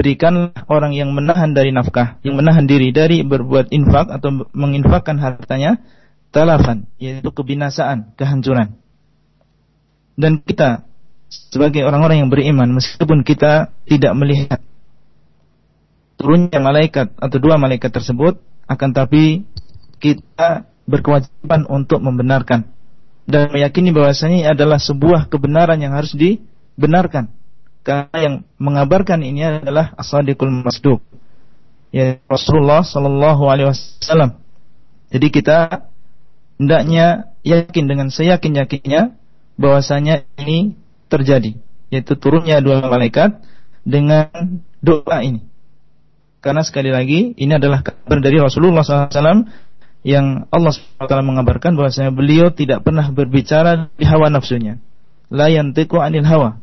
berikanlah 0.00 0.56
orang 0.72 0.96
yang 0.96 1.12
menahan 1.12 1.52
dari 1.52 1.68
nafkah, 1.76 2.16
yang 2.24 2.40
menahan 2.40 2.64
diri 2.64 2.96
dari 2.96 3.20
berbuat 3.20 3.68
infak 3.68 4.08
atau 4.08 4.48
menginfakkan 4.56 5.20
hartanya, 5.20 5.84
talafan, 6.32 6.88
yaitu 6.96 7.28
kebinasaan, 7.28 8.16
kehancuran. 8.16 8.80
Dan 10.16 10.40
kita 10.40 10.88
sebagai 11.28 11.84
orang-orang 11.84 12.24
yang 12.24 12.32
beriman, 12.32 12.72
meskipun 12.72 13.20
kita 13.20 13.68
tidak 13.84 14.16
melihat 14.16 14.64
turunnya 16.16 16.56
malaikat 16.64 17.12
atau 17.20 17.36
dua 17.36 17.60
malaikat 17.60 17.92
tersebut, 17.92 18.40
akan 18.64 18.90
tapi 18.96 19.44
kita 20.00 20.64
berkewajiban 20.88 21.68
untuk 21.68 22.00
membenarkan 22.00 22.72
dan 23.26 23.50
meyakini 23.50 23.90
bahwasanya 23.90 24.54
adalah 24.54 24.78
sebuah 24.78 25.26
kebenaran 25.26 25.82
yang 25.82 25.92
harus 25.98 26.14
dibenarkan 26.14 27.28
karena 27.82 28.18
yang 28.18 28.34
mengabarkan 28.58 29.22
ini 29.26 29.42
adalah 29.42 29.90
asadikul 29.98 30.46
sadiqul 30.46 30.52
masduq 30.62 31.00
ya 31.90 32.18
Rasulullah 32.30 32.86
sallallahu 32.86 33.42
alaihi 33.50 33.68
wasallam 33.74 34.38
jadi 35.10 35.26
kita 35.30 35.58
hendaknya 36.62 37.34
yakin 37.42 37.84
dengan 37.90 38.08
seyakin-yakinnya 38.14 39.18
bahwasanya 39.58 40.22
ini 40.38 40.78
terjadi 41.10 41.58
yaitu 41.90 42.14
turunnya 42.18 42.62
dua 42.62 42.82
malaikat 42.86 43.42
dengan 43.86 44.30
doa 44.82 45.22
ini 45.22 45.42
karena 46.42 46.62
sekali 46.62 46.94
lagi 46.94 47.34
ini 47.34 47.52
adalah 47.58 47.82
kabar 47.82 48.18
dari 48.22 48.38
Rasulullah 48.38 48.86
SAW 48.86 49.46
yang 50.04 50.50
Allah 50.52 50.74
SWT 50.74 51.12
mengabarkan 51.24 51.78
bahwasanya 51.78 52.12
beliau 52.12 52.50
tidak 52.52 52.84
pernah 52.84 53.08
berbicara 53.08 53.88
di 53.96 54.04
hawa 54.04 54.28
nafsunya. 54.28 54.82
La 55.32 55.48
yantiqu 55.48 55.96
anil 56.02 56.26
hawa. 56.26 56.60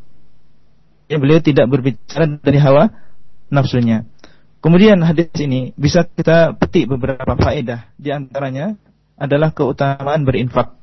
Ya, 1.10 1.18
beliau 1.18 1.40
tidak 1.42 1.70
berbicara 1.72 2.26
dari 2.42 2.60
hawa 2.62 2.94
nafsunya. 3.50 4.06
Kemudian 4.64 5.04
hadis 5.04 5.28
ini 5.40 5.76
bisa 5.76 6.08
kita 6.08 6.56
petik 6.58 6.88
beberapa 6.92 7.36
faedah. 7.36 7.90
Di 8.00 8.14
antaranya 8.16 8.76
adalah 9.20 9.52
keutamaan 9.52 10.24
berinfak. 10.24 10.76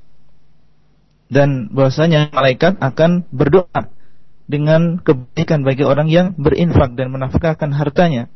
Dan 1.31 1.71
bahwasanya 1.71 2.35
malaikat 2.35 2.83
akan 2.83 3.25
berdoa 3.31 3.81
dengan 4.51 4.99
kebaikan 4.99 5.63
bagi 5.63 5.87
orang 5.87 6.11
yang 6.11 6.35
berinfak 6.37 6.99
dan 6.99 7.15
menafkahkan 7.15 7.71
hartanya 7.71 8.29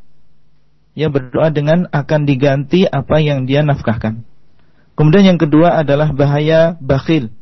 yang 0.95 1.11
berdoa 1.11 1.51
dengan 1.51 1.91
akan 1.91 2.23
diganti 2.23 2.87
apa 2.87 3.19
yang 3.21 3.43
dia 3.45 3.61
nafkahkan. 3.61 4.23
Kemudian 4.95 5.35
yang 5.35 5.39
kedua 5.39 5.75
adalah 5.83 6.15
bahaya 6.15 6.79
bakhil. 6.79 7.35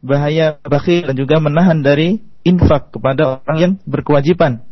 Bahaya 0.00 0.62
bakhil 0.62 1.02
dan 1.10 1.18
juga 1.18 1.42
menahan 1.42 1.82
dari 1.82 2.22
infak 2.46 2.94
kepada 2.94 3.42
orang 3.42 3.58
yang 3.58 3.72
berkewajiban 3.90 4.62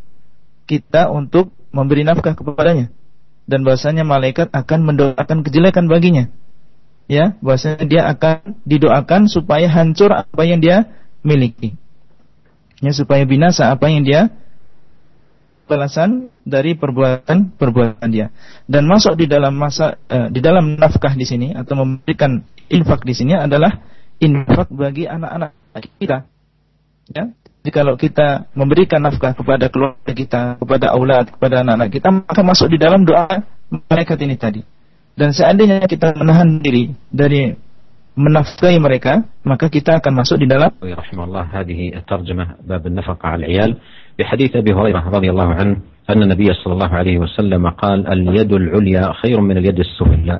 kita 0.63 1.11
untuk 1.11 1.51
memberi 1.75 2.07
nafkah 2.07 2.39
kepadanya. 2.39 2.87
Dan 3.43 3.67
bahasanya 3.67 4.07
malaikat 4.07 4.47
akan 4.55 4.79
mendoakan 4.87 5.43
kejelekan 5.43 5.91
baginya. 5.91 6.31
Ya, 7.11 7.35
bahasanya 7.43 7.83
dia 7.83 8.01
akan 8.07 8.63
didoakan 8.63 9.27
supaya 9.27 9.67
hancur 9.67 10.15
apa 10.15 10.41
yang 10.47 10.63
dia 10.63 10.87
miliki. 11.19 11.75
Ya, 12.79 12.95
supaya 12.95 13.27
binasa 13.27 13.75
apa 13.75 13.91
yang 13.91 14.07
dia 14.07 14.31
balasan 15.67 16.29
dari 16.43 16.75
perbuatan 16.75 17.55
perbuatan 17.55 18.09
dia. 18.11 18.29
Dan 18.67 18.87
masuk 18.87 19.15
di 19.15 19.25
dalam 19.25 19.55
masa 19.55 19.95
uh, 20.11 20.27
di 20.27 20.39
dalam 20.43 20.75
nafkah 20.75 21.15
di 21.15 21.23
sini 21.27 21.55
atau 21.55 21.79
memberikan 21.79 22.43
infak 22.67 23.07
di 23.07 23.13
sini 23.15 23.33
adalah 23.37 23.71
infak 24.19 24.69
bagi 24.73 25.07
anak-anak 25.07 25.51
kita. 25.99 26.17
Ya. 27.11 27.31
Jadi 27.63 27.71
kalau 27.71 27.95
kita 27.95 28.51
memberikan 28.59 28.99
nafkah 28.99 29.31
kepada 29.31 29.71
keluarga 29.71 30.11
kita, 30.11 30.41
kepada 30.59 30.91
aulad, 30.91 31.31
kepada 31.31 31.63
anak-anak 31.63 31.89
kita, 31.95 32.11
maka 32.11 32.41
masuk 32.43 32.67
di 32.75 32.77
dalam 32.79 33.07
doa 33.07 33.23
mereka 33.87 34.19
ini 34.19 34.35
tadi. 34.35 34.61
Dan 35.15 35.31
seandainya 35.31 35.79
kita 35.87 36.11
menahan 36.17 36.59
diri 36.59 36.91
dari 37.07 37.55
menafkahi 38.19 38.77
mereka, 38.83 39.23
maka 39.47 39.71
kita 39.71 40.03
akan 40.03 40.11
masuk 40.11 40.43
di 40.43 40.47
dalam. 40.51 40.75
Rahimahullah, 40.75 41.55
هذه 41.55 41.95
الترجمة 42.03 42.67
باب 42.67 42.83
النفقة 42.91 43.23
على 43.23 43.45
Ya. 43.47 43.63
بحديث 44.19 44.55
أبي 44.55 44.73
هريرة 44.73 45.09
رضي 45.09 45.29
الله 45.29 45.53
عنه 45.53 45.77
أن 46.09 46.21
النبي 46.23 46.53
صلى 46.53 46.73
الله 46.73 46.87
عليه 46.89 47.17
وسلم 47.19 47.69
قال 47.69 48.07
اليد 48.11 48.53
العليا 48.53 49.13
خير 49.13 49.41
من 49.41 49.57
اليد 49.57 49.79
السفلى 49.79 50.39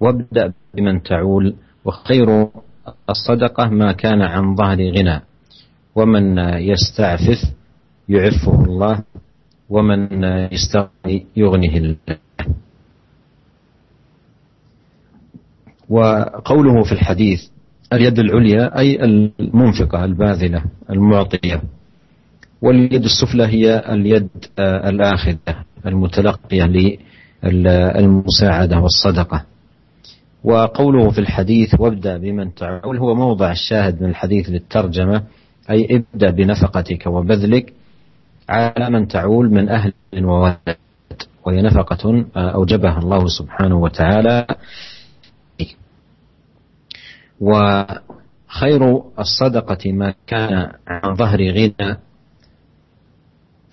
وابدأ 0.00 0.52
بمن 0.74 1.02
تعول 1.02 1.54
وخير 1.84 2.48
الصدقة 3.10 3.68
ما 3.70 3.92
كان 3.92 4.22
عن 4.22 4.54
ظهر 4.54 4.76
غنى 4.98 5.20
ومن 5.94 6.38
يستعفف 6.38 7.38
يعفه 8.08 8.64
الله 8.64 9.02
ومن 9.70 10.22
يستغني 10.52 11.26
يغنه 11.36 11.76
الله 11.76 11.96
وقوله 15.88 16.84
في 16.84 16.92
الحديث 16.92 17.40
اليد 17.92 18.18
العليا 18.18 18.78
أي 18.78 19.04
المنفقة 19.04 20.04
الباذلة 20.04 20.64
المعطية 20.90 21.62
واليد 22.62 23.04
السفلى 23.04 23.44
هي 23.46 23.82
اليد 23.92 24.28
آه، 24.58 24.88
الآخذة 24.88 25.36
المتلقية 25.86 26.62
للمساعدة 27.42 28.78
والصدقة 28.78 29.44
وقوله 30.44 31.10
في 31.10 31.18
الحديث 31.20 31.74
وابدأ 31.80 32.16
بمن 32.16 32.54
تعول 32.54 32.98
هو 32.98 33.14
موضع 33.14 33.52
الشاهد 33.52 34.02
من 34.02 34.08
الحديث 34.10 34.48
للترجمة 34.48 35.22
أي 35.70 35.84
ابدأ 36.14 36.30
بنفقتك 36.30 37.06
وبذلك 37.06 37.72
على 38.48 38.90
من 38.90 39.08
تعول 39.08 39.50
من 39.50 39.68
أهل 39.68 39.92
وولد 40.22 40.56
وهي 41.46 41.62
نفقة 41.62 42.24
آه، 42.36 42.48
أوجبها 42.50 42.98
الله 42.98 43.26
سبحانه 43.26 43.76
وتعالى 43.78 44.46
وخير 47.40 49.02
الصدقة 49.18 49.92
ما 49.92 50.14
كان 50.26 50.72
عن 50.86 51.14
ظهر 51.16 51.50
غنى 51.50 51.96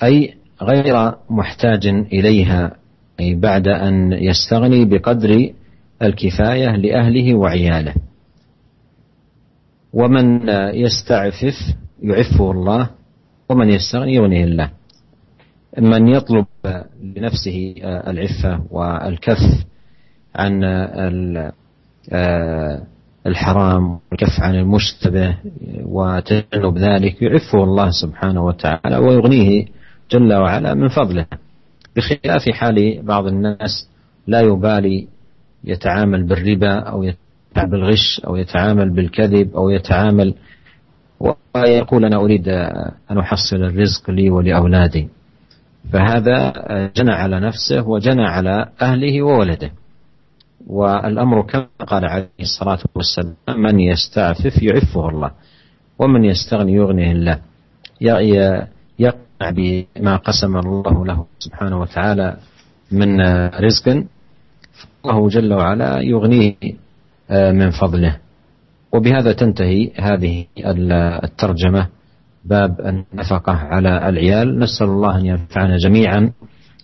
أي 0.04 0.34
غير 0.62 1.16
محتاج 1.30 1.88
إليها 1.88 2.76
أي 3.20 3.36
بعد 3.36 3.68
أن 3.68 4.12
يستغني 4.14 4.86
بقدر 4.86 5.50
الكفاية 6.02 6.76
لأهله 6.76 7.36
وعياله 7.36 7.94
ومن 9.94 10.50
يستعفف 10.74 11.56
يعفه 12.04 12.52
الله 12.52 12.90
ومن 13.50 13.70
يستغني 13.70 14.14
يغنيه 14.14 14.44
الله 14.44 14.70
من 15.80 16.08
يطلب 16.08 16.46
لنفسه 17.04 17.76
العفة 17.84 18.64
والكف 18.72 19.66
عن 20.36 20.64
آه، 22.24 22.82
الحرام 23.28 23.92
والكف 24.12 24.40
عن 24.42 24.56
المشتبه 24.56 25.38
وتجنب 25.86 26.78
ذلك 26.78 27.22
يعفه 27.22 27.64
الله 27.64 27.90
سبحانه 28.02 28.46
وتعالى 28.46 28.98
ويغنيه 28.98 29.66
جل 30.12 30.34
وعلا 30.34 30.74
من 30.74 30.88
فضله 30.88 31.26
بخلاف 31.96 32.50
حال 32.50 33.04
بعض 33.06 33.26
الناس 33.28 33.90
لا 34.28 34.42
يبالي 34.42 35.08
يتعامل 35.64 36.24
بالربا 36.28 36.80
أو 36.80 37.04
يتعامل 37.04 37.18
بالغش 37.72 38.20
أو 38.28 38.36
يتعامل 38.36 38.90
بالكذب 38.96 39.56
أو 39.56 39.70
يتعامل 39.70 40.34
ويقول 41.56 42.06
أنا 42.06 42.16
أريد 42.16 42.48
أن 43.12 43.18
أحصل 43.20 43.56
الرزق 43.56 44.10
لي 44.10 44.30
ولأولادي 44.30 45.08
فهذا 45.94 46.52
جنى 46.98 47.12
على 47.12 47.40
نفسه 47.40 47.88
وجنى 47.90 48.26
على 48.26 48.70
أهله 48.82 49.22
وولده 49.22 49.72
والأمر 50.68 51.42
كما 51.42 51.68
قال 51.88 52.06
عليه 52.06 52.28
الصلاة 52.40 52.80
والسلام 52.96 53.36
من 53.58 53.80
يستعفف 53.80 54.64
يعفه 54.64 55.10
الله 55.10 55.32
ومن 56.00 56.24
يستغني 56.24 56.74
يغنيه 56.74 57.12
الله 57.12 57.40
يقف 59.00 59.16
بما 59.52 60.16
قسم 60.16 60.58
الله 60.58 61.06
له 61.06 61.26
سبحانه 61.40 61.80
وتعالى 61.82 62.38
من 62.92 63.22
آه، 63.22 63.52
رزق 63.62 64.04
فالله 65.02 65.28
جل 65.30 65.54
وعلا 65.54 66.00
يغنيه 66.02 66.56
آه، 67.32 67.52
من 67.52 67.70
فضله 67.72 68.18
وبهذا 68.92 69.34
تنتهي 69.34 69.92
هذه 70.00 70.46
الترجمة 71.24 71.88
باب 72.46 72.80
النفقة 72.82 73.54
على 73.54 74.10
العيال 74.10 74.60
نسأل 74.60 74.88
الله 74.88 75.18
أن 75.20 75.26
ينفعنا 75.26 75.78
جميعا 75.78 76.32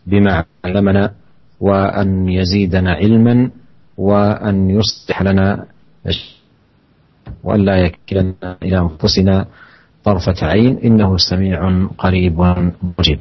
بما 0.08 0.46
علمنا 0.66 1.12
وأن 1.60 2.30
يزيدنا 2.30 2.92
علما 2.94 3.52
وأن 3.98 4.70
يصلح 4.70 5.22
لنا 5.22 5.66
وأن 7.44 7.62
لا 7.66 7.76
يكلنا 7.78 8.58
إلى 8.64 8.78
أنفسنا 8.80 9.46
طرفة 10.04 10.40
عين 10.48 10.80
إنه 10.84 11.10
سميع 11.18 11.60
قريب 12.00 12.36
مجيب 12.98 13.20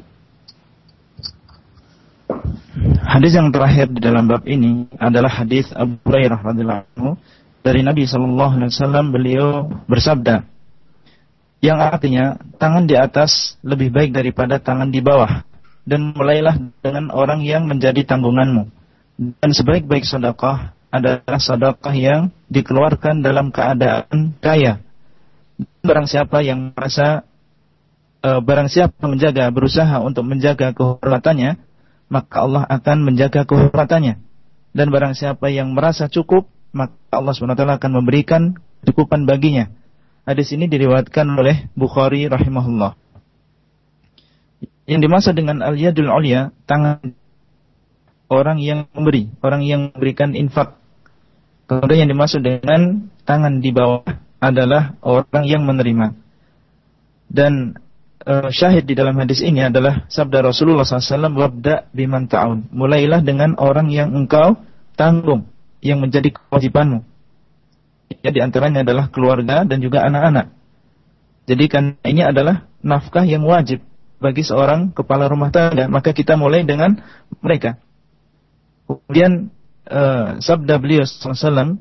Hadis 3.08 3.34
yang 3.34 3.48
terakhir 3.50 3.88
di 3.90 3.98
dalam 4.04 4.28
bab 4.30 4.44
ini 4.46 4.84
adalah 5.00 5.32
hadis 5.32 5.66
Abu 5.74 5.96
Hurairah 6.06 6.38
radhiyallahu 6.46 6.80
anhu 6.94 7.12
dari 7.64 7.80
Nabi 7.82 8.04
sallallahu 8.06 8.52
alaihi 8.54 8.68
wasallam 8.70 9.06
beliau 9.10 9.48
bersabda 9.90 10.44
yang 11.64 11.80
artinya 11.82 12.36
tangan 12.60 12.84
di 12.86 12.94
atas 12.94 13.58
lebih 13.66 13.90
baik 13.90 14.10
daripada 14.14 14.60
tangan 14.62 14.92
di 14.94 15.00
bawah 15.02 15.42
dan 15.88 16.12
mulailah 16.14 16.54
dengan 16.84 17.08
orang 17.10 17.42
yang 17.42 17.64
menjadi 17.66 18.04
tanggunganmu 18.06 18.70
dan 19.42 19.50
sebaik-baik 19.50 20.04
sedekah 20.06 20.70
adalah 20.94 21.40
sedekah 21.42 21.94
yang 21.96 22.20
dikeluarkan 22.52 23.24
dalam 23.26 23.50
keadaan 23.50 24.36
kaya 24.38 24.78
barang 25.82 26.06
siapa 26.06 26.42
yang 26.46 26.72
merasa 26.72 27.26
e, 28.22 28.28
barang 28.38 28.68
siapa 28.70 29.02
menjaga 29.10 29.50
berusaha 29.50 29.98
untuk 30.02 30.24
menjaga 30.26 30.70
kehormatannya 30.72 31.58
maka 32.08 32.36
Allah 32.40 32.64
akan 32.64 33.04
menjaga 33.04 33.44
kehormatannya 33.44 34.14
dan 34.72 34.86
barang 34.88 35.14
siapa 35.18 35.50
yang 35.50 35.74
merasa 35.74 36.06
cukup 36.06 36.46
maka 36.70 36.94
Allah 37.10 37.32
SWT 37.34 37.58
akan 37.58 37.90
memberikan 37.90 38.56
cukupan 38.86 39.26
baginya 39.26 39.68
hadis 40.28 40.52
ini 40.54 40.70
diriwayatkan 40.70 41.26
oleh 41.34 41.66
Bukhari 41.74 42.28
rahimahullah 42.30 42.94
yang 44.88 45.00
dimaksud 45.04 45.36
dengan 45.36 45.60
al-yadul 45.64 46.08
ulya 46.08 46.54
tangan 46.64 47.00
orang 48.32 48.60
yang 48.60 48.88
memberi 48.92 49.32
orang 49.44 49.64
yang 49.66 49.80
memberikan 49.92 50.32
infak 50.36 50.76
kemudian 51.68 52.08
yang 52.08 52.12
dimaksud 52.16 52.40
dengan 52.44 53.08
tangan 53.24 53.60
di 53.64 53.72
bawah 53.72 54.04
adalah 54.42 54.94
orang 55.02 55.44
yang 55.46 55.62
menerima. 55.66 56.14
Dan 57.28 57.76
uh, 58.24 58.48
syahid 58.48 58.88
di 58.88 58.94
dalam 58.96 59.18
hadis 59.20 59.44
ini 59.44 59.66
adalah 59.66 60.06
sabda 60.08 60.40
Rasulullah 60.46 60.86
SAW, 60.86 61.34
wabda 61.36 61.90
biman 61.92 62.24
ta'un. 62.30 62.70
Mulailah 62.72 63.20
dengan 63.26 63.58
orang 63.60 63.90
yang 63.92 64.14
engkau 64.14 64.56
tanggung, 64.96 65.50
yang 65.84 66.00
menjadi 66.00 66.32
kewajibanmu. 66.32 67.02
Ya, 68.24 68.30
di 68.32 68.40
antaranya 68.40 68.82
adalah 68.86 69.12
keluarga 69.12 69.68
dan 69.68 69.84
juga 69.84 70.00
anak-anak. 70.08 70.48
Jadi 71.44 71.64
karena 71.68 71.92
ini 72.08 72.22
adalah 72.24 72.64
nafkah 72.80 73.24
yang 73.28 73.44
wajib 73.44 73.84
bagi 74.20 74.42
seorang 74.44 74.92
kepala 74.96 75.28
rumah 75.28 75.52
tangga, 75.52 75.86
maka 75.88 76.16
kita 76.16 76.34
mulai 76.36 76.64
dengan 76.64 76.96
mereka. 77.44 77.76
Kemudian 78.88 79.52
uh, 79.92 80.40
sabda 80.40 80.80
beliau 80.80 81.04
SAW 81.04 81.76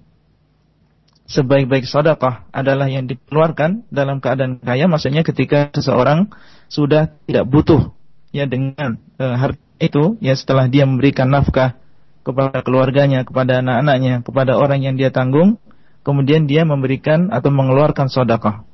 sebaik-baik 1.27 1.83
sodakah 1.85 2.47
adalah 2.55 2.87
yang 2.89 3.05
dikeluarkan 3.05 3.83
dalam 3.91 4.23
keadaan 4.23 4.63
kaya 4.63 4.87
maksudnya 4.87 5.21
ketika 5.27 5.69
seseorang 5.75 6.31
sudah 6.71 7.11
tidak 7.27 7.45
butuh 7.51 7.91
ya 8.31 8.47
dengan 8.47 8.97
e, 9.19 9.25
harta 9.27 9.59
itu 9.77 10.15
ya 10.23 10.33
setelah 10.39 10.65
dia 10.71 10.87
memberikan 10.89 11.29
nafkah 11.29 11.77
kepada 12.25 12.59
keluarganya, 12.65 13.21
kepada 13.23 13.61
anak-anaknya, 13.61 14.25
kepada 14.25 14.57
orang 14.59 14.81
yang 14.83 14.97
dia 14.99 15.13
tanggung, 15.15 15.61
kemudian 16.03 16.43
dia 16.49 16.65
memberikan 16.65 17.29
atau 17.31 17.53
mengeluarkan 17.53 18.09
sodakah 18.11 18.65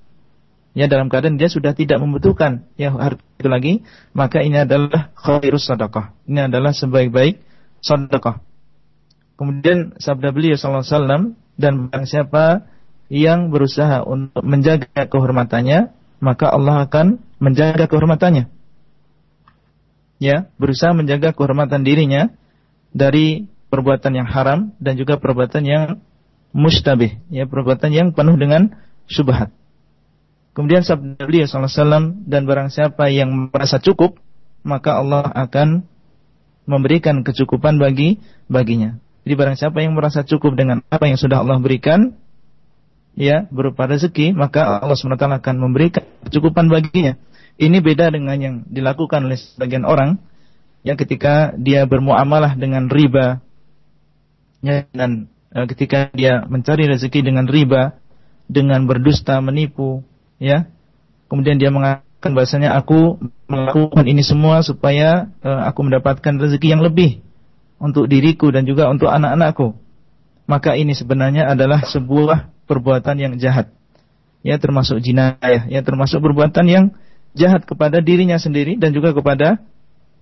Ya 0.74 0.90
dalam 0.90 1.06
keadaan 1.06 1.38
dia 1.38 1.54
sudah 1.54 1.78
tidak 1.78 2.02
membutuhkan 2.02 2.66
ya 2.82 2.90
harta 2.98 3.22
itu 3.38 3.46
lagi, 3.46 3.74
maka 4.16 4.42
ini 4.42 4.66
adalah 4.66 5.14
khairus 5.14 5.70
sodakah. 5.70 6.18
Ini 6.26 6.50
adalah 6.50 6.74
sebaik-baik 6.74 7.38
sodakah. 7.78 8.42
Kemudian 9.38 9.94
sabda 10.02 10.34
beliau 10.34 10.58
sallallahu 10.58 10.82
alaihi 10.82 10.94
wasallam 10.98 11.22
dan 11.60 11.90
barang 11.90 12.08
siapa 12.10 12.66
yang 13.14 13.54
berusaha 13.54 14.02
untuk 14.08 14.42
menjaga 14.42 15.06
kehormatannya, 15.06 15.94
maka 16.24 16.50
Allah 16.50 16.88
akan 16.90 17.22
menjaga 17.38 17.86
kehormatannya. 17.86 18.50
Ya, 20.18 20.48
berusaha 20.58 20.96
menjaga 20.96 21.36
kehormatan 21.36 21.84
dirinya 21.84 22.32
dari 22.96 23.46
perbuatan 23.70 24.14
yang 24.24 24.28
haram 24.30 24.72
dan 24.80 24.96
juga 24.96 25.20
perbuatan 25.20 25.64
yang 25.68 25.84
mustabih, 26.56 27.18
ya 27.34 27.44
perbuatan 27.50 27.92
yang 27.92 28.08
penuh 28.16 28.38
dengan 28.40 28.78
subhat. 29.10 29.52
Kemudian 30.54 30.86
sabda 30.86 31.26
beliau 31.26 31.50
SAW 31.50 32.24
dan 32.30 32.46
barang 32.46 32.70
siapa 32.70 33.10
yang 33.10 33.50
merasa 33.50 33.82
cukup, 33.82 34.22
maka 34.64 35.02
Allah 35.02 35.26
akan 35.34 35.82
memberikan 36.70 37.26
kecukupan 37.26 37.82
bagi 37.82 38.22
baginya. 38.48 38.96
Jadi 39.24 39.34
barang 39.40 39.56
siapa 39.58 39.80
yang 39.80 39.96
merasa 39.96 40.28
cukup 40.28 40.52
dengan 40.60 40.84
apa 40.92 41.08
yang 41.08 41.16
sudah 41.16 41.40
Allah 41.42 41.56
berikan, 41.64 42.20
ya 43.16 43.48
berupa 43.48 43.88
rezeki, 43.88 44.36
maka 44.36 44.84
Allah 44.84 45.00
SWT 45.00 45.16
akan 45.24 45.56
memberikan 45.64 46.04
kecukupan 46.28 46.68
baginya. 46.68 47.16
Ini 47.56 47.80
beda 47.80 48.12
dengan 48.12 48.36
yang 48.36 48.56
dilakukan 48.68 49.24
oleh 49.32 49.40
sebagian 49.40 49.88
orang, 49.88 50.20
yang 50.84 51.00
ketika 51.00 51.56
dia 51.56 51.88
bermuamalah 51.88 52.60
dengan 52.60 52.92
riba, 52.92 53.40
ya, 54.60 54.84
dan 54.92 55.32
e, 55.56 55.58
ketika 55.72 56.12
dia 56.12 56.44
mencari 56.44 56.84
rezeki 56.92 57.24
dengan 57.24 57.48
riba, 57.48 57.96
dengan 58.52 58.84
berdusta 58.84 59.40
menipu, 59.40 60.04
ya. 60.36 60.68
Kemudian 61.32 61.56
dia 61.62 61.72
mengatakan 61.72 62.36
bahasanya 62.36 62.76
aku 62.76 63.18
melakukan 63.48 64.04
ini 64.04 64.20
semua 64.26 64.60
supaya 64.66 65.32
e, 65.40 65.48
aku 65.48 65.80
mendapatkan 65.88 66.34
rezeki 66.44 66.68
yang 66.76 66.84
lebih 66.84 67.24
untuk 67.84 68.08
diriku 68.08 68.48
dan 68.48 68.64
juga 68.64 68.88
untuk 68.88 69.12
anak-anakku. 69.12 69.76
Maka 70.48 70.80
ini 70.80 70.96
sebenarnya 70.96 71.52
adalah 71.52 71.84
sebuah 71.84 72.48
perbuatan 72.64 73.20
yang 73.20 73.34
jahat. 73.36 73.76
Ya 74.40 74.56
termasuk 74.60 75.04
jinayah, 75.04 75.68
ya 75.68 75.80
termasuk 75.84 76.24
perbuatan 76.24 76.66
yang 76.72 76.86
jahat 77.36 77.64
kepada 77.68 78.00
dirinya 78.00 78.40
sendiri 78.40 78.80
dan 78.80 78.96
juga 78.96 79.12
kepada 79.12 79.60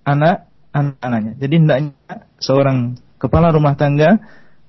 anak-anaknya. 0.02 1.38
Jadi 1.38 1.54
hendaknya 1.62 1.90
seorang 2.42 2.98
kepala 3.18 3.50
rumah 3.54 3.74
tangga 3.78 4.18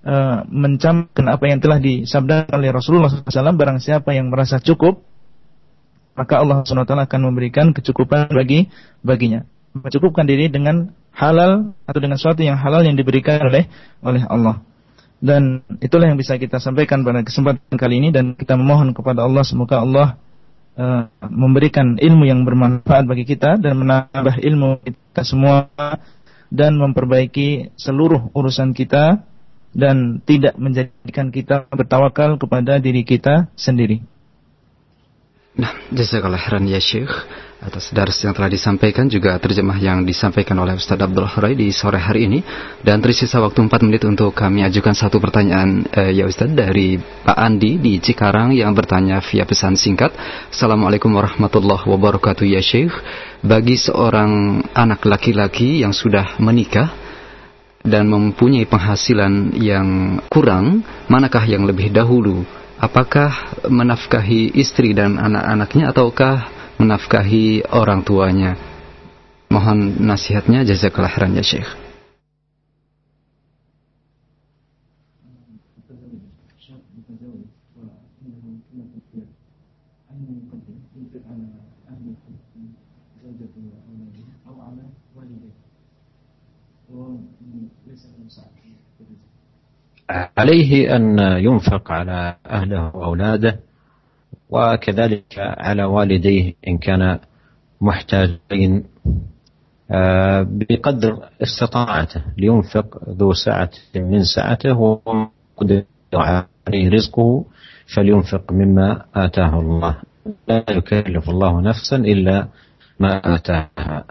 e, 0.05 0.09
eh, 0.13 0.37
mencamkan 0.49 1.25
apa 1.29 1.45
yang 1.49 1.61
telah 1.61 1.77
disabdakan 1.81 2.61
oleh 2.61 2.69
Rasulullah 2.73 3.09
SAW 3.09 3.53
barang 3.57 3.77
siapa 3.81 4.09
yang 4.13 4.29
merasa 4.29 4.61
cukup 4.61 5.01
maka 6.17 6.41
Allah 6.45 6.61
SWT 6.65 6.93
akan 7.09 7.19
memberikan 7.25 7.73
kecukupan 7.73 8.29
bagi 8.29 8.69
baginya 9.01 9.41
mencukupkan 9.73 10.29
diri 10.29 10.45
dengan 10.53 10.93
halal 11.13 11.77
atau 11.87 11.99
dengan 12.01 12.17
sesuatu 12.17 12.41
yang 12.41 12.57
halal 12.57 12.81
yang 12.83 12.97
diberikan 12.97 13.37
oleh 13.47 13.69
oleh 14.03 14.25
Allah. 14.27 14.65
Dan 15.23 15.63
itulah 15.79 16.11
yang 16.11 16.19
bisa 16.19 16.35
kita 16.35 16.59
sampaikan 16.59 17.07
pada 17.07 17.23
kesempatan 17.23 17.79
kali 17.79 18.03
ini 18.03 18.09
dan 18.11 18.35
kita 18.35 18.59
memohon 18.59 18.91
kepada 18.91 19.23
Allah 19.23 19.47
semoga 19.47 19.79
Allah 19.79 20.19
uh, 20.75 21.07
memberikan 21.31 21.95
ilmu 21.95 22.27
yang 22.27 22.43
bermanfaat 22.43 23.07
bagi 23.07 23.23
kita 23.23 23.55
dan 23.55 23.79
menambah 23.79 24.43
ilmu 24.43 24.83
kita 24.83 25.23
semua 25.23 25.71
dan 26.51 26.75
memperbaiki 26.75 27.71
seluruh 27.79 28.35
urusan 28.35 28.75
kita 28.75 29.23
dan 29.71 30.19
tidak 30.27 30.59
menjadikan 30.59 31.31
kita 31.31 31.71
bertawakal 31.71 32.35
kepada 32.35 32.83
diri 32.83 33.07
kita 33.07 33.47
sendiri. 33.55 34.03
Nah, 35.53 35.69
jazakallah 35.93 36.41
khairan 36.41 36.65
ya 36.65 36.81
Syekh 36.81 37.13
atas 37.61 37.93
dars 37.93 38.17
yang 38.25 38.33
telah 38.33 38.49
disampaikan 38.49 39.05
juga 39.05 39.37
terjemah 39.37 39.77
yang 39.77 40.01
disampaikan 40.01 40.57
oleh 40.57 40.73
Ustaz 40.73 40.97
Abdul 40.97 41.29
Hurai 41.29 41.53
di 41.53 41.69
sore 41.69 42.01
hari 42.01 42.25
ini 42.25 42.41
dan 42.81 43.05
tersisa 43.05 43.37
waktu 43.37 43.61
4 43.69 43.85
menit 43.85 44.01
untuk 44.01 44.33
kami 44.33 44.65
ajukan 44.65 44.97
satu 44.97 45.21
pertanyaan 45.21 45.85
eh, 45.93 46.17
ya 46.17 46.25
Ustaz 46.25 46.49
dari 46.57 46.97
Pak 46.97 47.37
Andi 47.37 47.77
di 47.77 48.01
Cikarang 48.01 48.49
yang 48.57 48.73
bertanya 48.73 49.21
via 49.21 49.45
pesan 49.45 49.77
singkat 49.77 50.17
Assalamualaikum 50.49 51.13
warahmatullahi 51.13 51.85
wabarakatuh 51.85 52.49
ya 52.49 52.59
Syekh 52.65 52.91
bagi 53.45 53.77
seorang 53.77 54.57
anak 54.73 55.05
laki-laki 55.05 55.85
yang 55.85 55.93
sudah 55.93 56.33
menikah 56.41 56.89
dan 57.85 58.09
mempunyai 58.09 58.65
penghasilan 58.65 59.53
yang 59.61 60.17
kurang 60.33 60.81
manakah 61.13 61.45
yang 61.45 61.69
lebih 61.69 61.93
dahulu 61.93 62.41
apakah 62.83 63.31
menafkahi 63.71 64.51
istri 64.59 64.91
dan 64.91 65.15
anak-anaknya 65.15 65.95
ataukah 65.95 66.35
menafkahi 66.83 67.71
orang 67.71 68.03
tuanya 68.03 68.59
mohon 69.47 70.03
nasihatnya 70.03 70.67
jazakallah 70.67 71.07
khairan 71.07 71.39
ya 71.39 71.45
Syekh 71.47 71.67
عليه 90.37 90.95
أن 90.95 91.19
ينفق 91.19 91.91
على 91.91 92.35
أهله 92.47 92.95
وأولاده 92.95 93.59
وكذلك 94.49 95.25
على 95.37 95.83
والديه 95.83 96.53
إن 96.67 96.77
كان 96.77 97.19
محتاجين 97.81 98.83
آه، 99.91 100.47
بقدر 100.49 101.29
استطاعته 101.43 102.21
لينفق 102.37 103.09
ذو 103.09 103.33
سعة 103.33 103.69
من 103.95 104.21
سعته 104.35 104.77
وقدر 104.79 105.83
عليه 106.13 106.89
رزقه 106.89 107.45
فلينفق 107.95 108.51
مما 108.51 109.05
آتاه 109.15 109.59
الله 109.59 109.97
لا 110.47 110.63
يكلف 110.69 111.29
الله 111.29 111.61
نفسا 111.61 111.95
إلا 111.97 112.47
ما 112.99 113.35
آتاها 113.35 114.05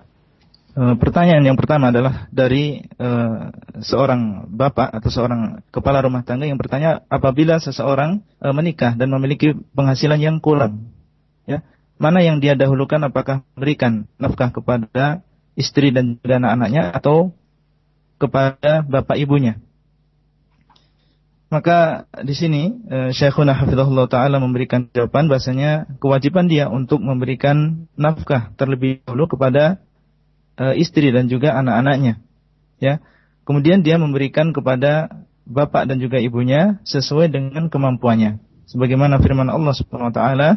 Eh, 0.72 0.94
pertanyaan 0.96 1.44
yang 1.44 1.60
pertama 1.60 1.92
adalah 1.92 2.32
dari 2.32 2.80
e, 2.88 3.08
seorang 3.84 4.48
bapak 4.56 4.88
atau 4.88 5.12
seorang 5.12 5.60
kepala 5.68 6.00
rumah 6.00 6.24
tangga 6.24 6.48
yang 6.48 6.56
bertanya 6.56 7.04
apabila 7.12 7.60
seseorang 7.60 8.24
e, 8.40 8.48
menikah 8.56 8.96
dan 8.96 9.12
memiliki 9.12 9.52
penghasilan 9.76 10.16
yang 10.16 10.36
kurang, 10.40 10.88
ya 11.44 11.60
mana 12.00 12.24
yang 12.24 12.40
dia 12.40 12.56
dahulukan 12.56 13.04
apakah 13.04 13.44
memberikan 13.52 14.08
nafkah 14.16 14.48
kepada 14.48 15.20
istri 15.60 15.92
dan 15.92 16.16
anak-anaknya 16.24 16.96
atau 16.96 17.36
kepada 18.16 18.80
bapak 18.88 19.20
ibunya? 19.20 19.60
Maka 21.52 22.08
di 22.24 22.32
sini 22.32 22.62
Syekhuna 23.12 23.52
Hafizahullah 23.52 24.08
Ta'ala 24.08 24.40
memberikan 24.40 24.88
jawaban 24.88 25.28
bahasanya 25.28 25.84
kewajiban 26.00 26.48
dia 26.48 26.72
untuk 26.72 26.96
memberikan 27.04 27.92
nafkah 27.92 28.56
terlebih 28.56 29.04
dahulu 29.04 29.28
kepada 29.36 29.84
e, 30.62 30.64
istri 30.78 31.10
dan 31.10 31.26
juga 31.26 31.58
anak-anaknya. 31.58 32.22
Ya. 32.78 33.02
Kemudian 33.42 33.82
dia 33.82 33.98
memberikan 33.98 34.54
kepada 34.54 35.10
bapak 35.46 35.90
dan 35.90 35.98
juga 35.98 36.22
ibunya 36.22 36.78
sesuai 36.86 37.30
dengan 37.34 37.66
kemampuannya. 37.66 38.38
Sebagaimana 38.70 39.18
firman 39.18 39.50
Allah 39.50 39.74
Subhanahu 39.74 40.14
wa 40.14 40.14
taala, 40.14 40.48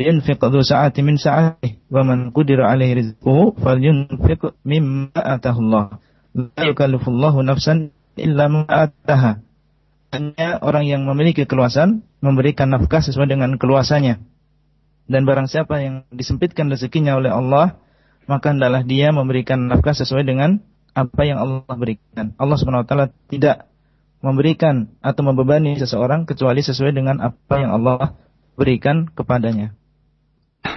"Yunfiq 0.00 0.40
dzu 0.40 0.62
sa'ati 0.64 1.00
min 1.04 1.20
sa'ati 1.20 1.84
wa 1.92 2.02
man 2.08 2.32
qadira 2.32 2.72
'alaihi 2.72 3.04
rizquhu 3.04 3.52
falyunfiq 3.60 4.56
mimma 4.64 5.12
atahu 5.36 5.60
Allah." 5.68 5.84
La 6.32 6.62
yukallifullahu 6.64 7.44
nafsan 7.44 7.92
illa 8.16 8.48
ma 8.48 8.64
ataha. 8.64 9.44
Hanya 10.08 10.64
orang 10.64 10.88
yang 10.88 11.04
memiliki 11.04 11.44
keluasan 11.44 12.00
memberikan 12.24 12.72
nafkah 12.72 13.04
sesuai 13.04 13.28
dengan 13.28 13.60
keluasannya. 13.60 14.24
Dan 15.08 15.22
barang 15.28 15.48
siapa 15.52 15.84
yang 15.84 16.08
disempitkan 16.16 16.68
rezekinya 16.72 17.16
oleh 17.20 17.28
Allah, 17.28 17.76
maka 18.28 18.52
hendaklah 18.52 18.84
dia 18.84 19.08
memberikan 19.10 19.66
nafkah 19.72 19.96
sesuai 19.96 20.22
dengan 20.28 20.60
apa 20.92 21.20
yang 21.24 21.40
Allah 21.40 21.64
berikan. 21.74 22.36
Allah 22.36 22.56
Subhanahu 22.60 22.84
wa 22.84 22.88
taala 22.88 23.06
tidak 23.32 23.66
memberikan 24.20 24.92
atau 25.00 25.22
membebani 25.24 25.80
seseorang 25.80 26.28
kecuali 26.28 26.60
sesuai 26.60 26.92
dengan 26.92 27.24
apa 27.24 27.54
yang 27.56 27.72
Allah 27.72 28.12
berikan 28.54 29.08
kepadanya. 29.16 29.72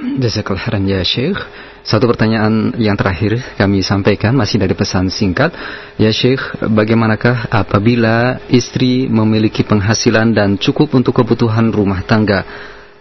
Jazakallah 0.01 0.61
khairan 0.61 0.85
ya 0.87 1.01
Syekh. 1.03 1.35
Satu 1.81 2.05
pertanyaan 2.05 2.77
yang 2.77 2.93
terakhir 2.93 3.41
kami 3.57 3.81
sampaikan 3.81 4.37
masih 4.37 4.61
dari 4.61 4.77
pesan 4.77 5.09
singkat. 5.09 5.51
Ya 5.97 6.13
Syekh, 6.13 6.39
bagaimanakah 6.69 7.49
apabila 7.49 8.37
istri 8.53 9.09
memiliki 9.09 9.65
penghasilan 9.65 10.37
dan 10.37 10.61
cukup 10.61 10.93
untuk 10.93 11.17
kebutuhan 11.17 11.73
rumah 11.73 12.05
tangga? 12.05 12.45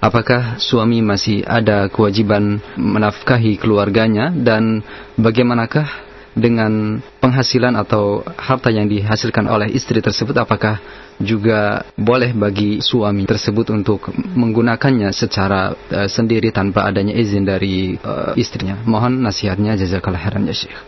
apakah 0.03 0.57
suami 0.57 1.05
masih 1.05 1.45
ada 1.45 1.87
kewajiban 1.93 2.59
menafkahi 2.75 3.61
keluarganya 3.61 4.33
dan 4.33 4.81
bagaimanakah 5.21 5.87
dengan 6.35 7.03
penghasilan 7.21 7.75
atau 7.77 8.23
harta 8.39 8.71
yang 8.73 8.89
dihasilkan 8.89 9.45
oleh 9.51 9.69
istri 9.75 9.99
tersebut 10.01 10.33
apakah 10.41 10.81
juga 11.21 11.85
boleh 12.01 12.33
bagi 12.33 12.81
suami 12.81 13.29
tersebut 13.29 13.67
untuk 13.77 14.09
menggunakannya 14.17 15.13
secara 15.13 15.77
uh, 15.93 16.09
sendiri 16.09 16.49
tanpa 16.49 16.89
adanya 16.89 17.13
izin 17.13 17.45
dari 17.45 17.99
uh, 18.01 18.33
istrinya 18.39 18.81
mohon 18.89 19.21
nasihatnya 19.21 19.77
jazakallahu 19.77 20.23
khairan 20.23 20.49
ya 20.49 20.57
syekh 20.57 20.81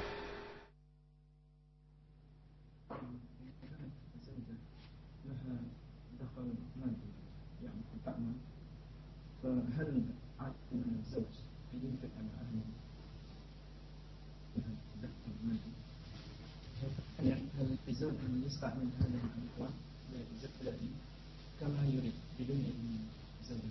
كما 21.63 21.89
يريد 21.95 22.13
بدون 22.41 22.57
إذن 22.57 22.99
زوجته 23.45 23.67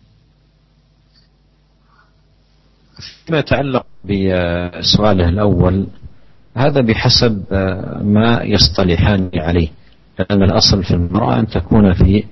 فيما 3.26 3.40
يتعلق 3.40 3.86
بسؤاله 4.06 5.30
الأول 5.30 5.88
هذا 6.58 6.82
بحسب 6.82 7.44
ما 8.02 8.42
يصطلحان 8.44 9.30
عليه 9.36 9.68
لأن 10.20 10.44
الأصل 10.44 10.84
في 10.84 10.92
المرأة 10.92 11.40
أن 11.40 11.48
تكون 11.48 11.94
في 11.94 12.24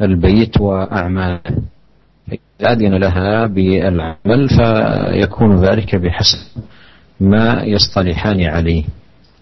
البيت 0.00 0.60
وأعماله 0.60 1.56
فإذا 2.28 2.72
أذن 2.72 2.94
لها 2.94 3.46
بالعمل 3.46 4.48
فيكون 4.58 5.56
ذلك 5.56 5.96
بحسب 5.96 6.62
ما 7.20 7.62
يصطلحان 7.62 8.42
عليه 8.42 8.84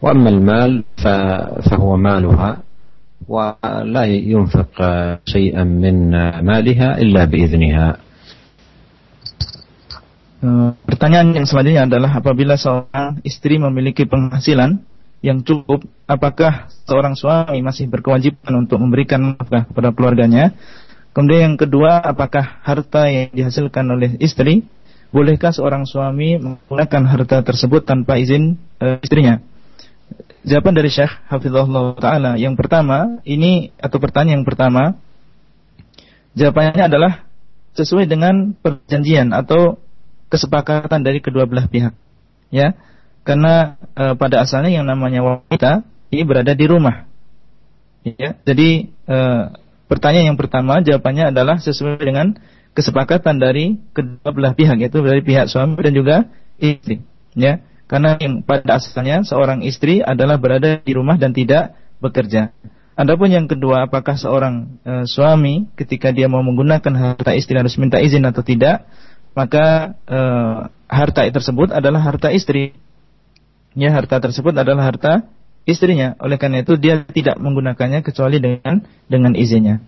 وأما 0.02 0.30
المال 0.30 0.84
فهو 1.70 1.96
مالها 1.96 2.56
ولا 3.32 4.04
ينفق 4.04 4.76
شيئا 5.24 5.64
من 5.64 5.96
مالها 6.44 6.88
إلا 7.00 7.22
بإذنها 7.32 7.86
eh, 10.44 10.70
Pertanyaan 10.84 11.28
yang 11.32 11.46
selanjutnya 11.48 11.88
adalah 11.88 12.20
apabila 12.20 12.60
seorang 12.60 13.24
istri 13.24 13.56
memiliki 13.56 14.04
penghasilan 14.04 14.84
yang 15.24 15.40
cukup, 15.46 15.86
apakah 16.10 16.68
seorang 16.84 17.14
suami 17.16 17.62
masih 17.64 17.86
berkewajiban 17.88 18.66
untuk 18.66 18.82
memberikan 18.82 19.38
nafkah 19.38 19.64
kepada 19.70 19.94
keluarganya? 19.96 20.52
Kemudian 21.14 21.54
yang 21.54 21.58
kedua, 21.60 22.02
apakah 22.02 22.42
harta 22.66 23.06
yang 23.06 23.30
dihasilkan 23.30 23.86
oleh 23.86 24.18
istri, 24.18 24.66
bolehkah 25.14 25.54
seorang 25.54 25.86
suami 25.86 26.42
menggunakan 26.42 27.02
harta 27.06 27.36
tersebut 27.46 27.86
tanpa 27.86 28.16
izin 28.18 28.56
e, 28.82 28.98
istrinya? 28.98 29.38
jawaban 30.46 30.74
dari 30.74 30.90
Syekh 30.92 31.10
Hafizahullah 31.30 31.96
Ta'ala 31.98 32.30
yang 32.38 32.58
pertama, 32.58 33.22
ini 33.26 33.70
atau 33.78 33.98
pertanyaan 34.02 34.42
yang 34.42 34.46
pertama, 34.48 34.98
jawabannya 36.34 36.84
adalah 36.86 37.12
sesuai 37.78 38.04
dengan 38.10 38.52
perjanjian 38.58 39.32
atau 39.32 39.78
kesepakatan 40.28 41.06
dari 41.06 41.22
kedua 41.24 41.48
belah 41.48 41.66
pihak. 41.70 41.94
Ya, 42.52 42.76
karena 43.24 43.80
e, 43.96 44.12
pada 44.18 44.44
asalnya 44.44 44.68
yang 44.74 44.84
namanya 44.84 45.24
wanita 45.24 45.88
ini 46.12 46.22
berada 46.28 46.52
di 46.52 46.66
rumah. 46.68 47.08
Ya, 48.04 48.36
jadi 48.44 48.92
e, 48.92 49.16
pertanyaan 49.88 50.34
yang 50.34 50.38
pertama 50.40 50.84
jawabannya 50.84 51.32
adalah 51.32 51.56
sesuai 51.62 51.96
dengan 52.02 52.36
kesepakatan 52.76 53.40
dari 53.40 53.78
kedua 53.96 54.28
belah 54.34 54.52
pihak 54.52 54.76
yaitu 54.84 55.00
dari 55.00 55.22
pihak 55.24 55.48
suami 55.48 55.78
dan 55.80 55.94
juga 55.96 56.16
istri. 56.60 57.00
Ya, 57.32 57.64
karena 57.92 58.16
yang 58.16 58.40
pada 58.40 58.80
asalnya 58.80 59.20
seorang 59.20 59.60
istri 59.60 60.00
adalah 60.00 60.40
berada 60.40 60.80
di 60.80 60.92
rumah 60.96 61.20
dan 61.20 61.36
tidak 61.36 61.76
bekerja. 62.00 62.48
Adapun 62.96 63.28
yang 63.28 63.44
kedua, 63.44 63.84
apakah 63.84 64.16
seorang 64.16 64.80
e, 64.80 64.92
suami 65.04 65.68
ketika 65.76 66.08
dia 66.08 66.24
mau 66.24 66.40
menggunakan 66.40 66.88
harta 66.88 67.36
istri 67.36 67.52
harus 67.60 67.76
minta 67.76 68.00
izin 68.00 68.24
atau 68.24 68.40
tidak? 68.40 68.88
Maka 69.36 69.92
e, 70.08 70.18
harta 70.88 71.20
tersebut 71.28 71.68
adalah 71.68 72.00
harta 72.00 72.32
istri. 72.32 72.72
Ya, 73.76 73.92
harta 73.92 74.24
tersebut 74.24 74.56
adalah 74.56 74.88
harta 74.88 75.28
istrinya. 75.68 76.16
Oleh 76.24 76.40
karena 76.40 76.64
itu 76.64 76.80
dia 76.80 77.04
tidak 77.04 77.36
menggunakannya 77.44 78.00
kecuali 78.00 78.40
dengan 78.40 78.88
dengan 79.04 79.36
izinnya. 79.36 79.84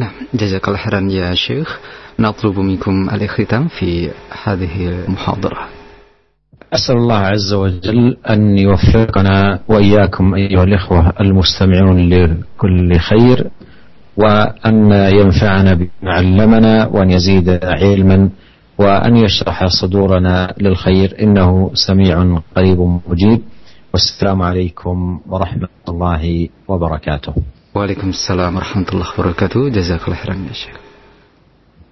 Nah, 0.00 0.24
jazakallah 0.32 0.80
khairan 0.80 1.12
ya 1.12 1.36
Syekh. 1.36 1.68
al-ikhtitam 2.16 3.68
fi 3.68 4.08
hadhihi 4.32 4.82
al 4.88 4.96
المحاضره 5.04 5.73
أسأل 6.72 6.96
الله 6.96 7.16
عز 7.18 7.54
وجل 7.54 8.16
أن 8.30 8.58
يوفقنا 8.58 9.60
وإياكم 9.68 10.34
أيها 10.34 10.64
الإخوة 10.64 11.12
المستمعون 11.20 12.08
لكل 12.08 12.96
خير 12.98 13.50
وأن 14.16 14.92
ينفعنا 14.92 15.74
بما 15.74 15.88
علمنا 16.12 16.86
وأن 16.86 17.10
يزيد 17.10 17.58
علما 17.64 18.30
وأن 18.78 19.16
يشرح 19.16 19.66
صدورنا 19.82 20.54
للخير 20.60 21.14
إنه 21.22 21.70
سميع 21.74 22.38
قريب 22.56 22.80
مجيب 23.08 23.40
والسلام 23.92 24.42
عليكم 24.42 25.20
ورحمة 25.28 25.68
الله 25.88 26.48
وبركاته 26.68 27.32
وعليكم 27.74 28.08
السلام 28.08 28.56
ورحمة 28.56 28.86
الله 28.92 29.06
وبركاته 29.18 29.68
جزاك 29.68 30.00
الله 30.04 30.16
خيرا 30.16 30.34
يا 30.34 30.52
شيخ 30.52 30.83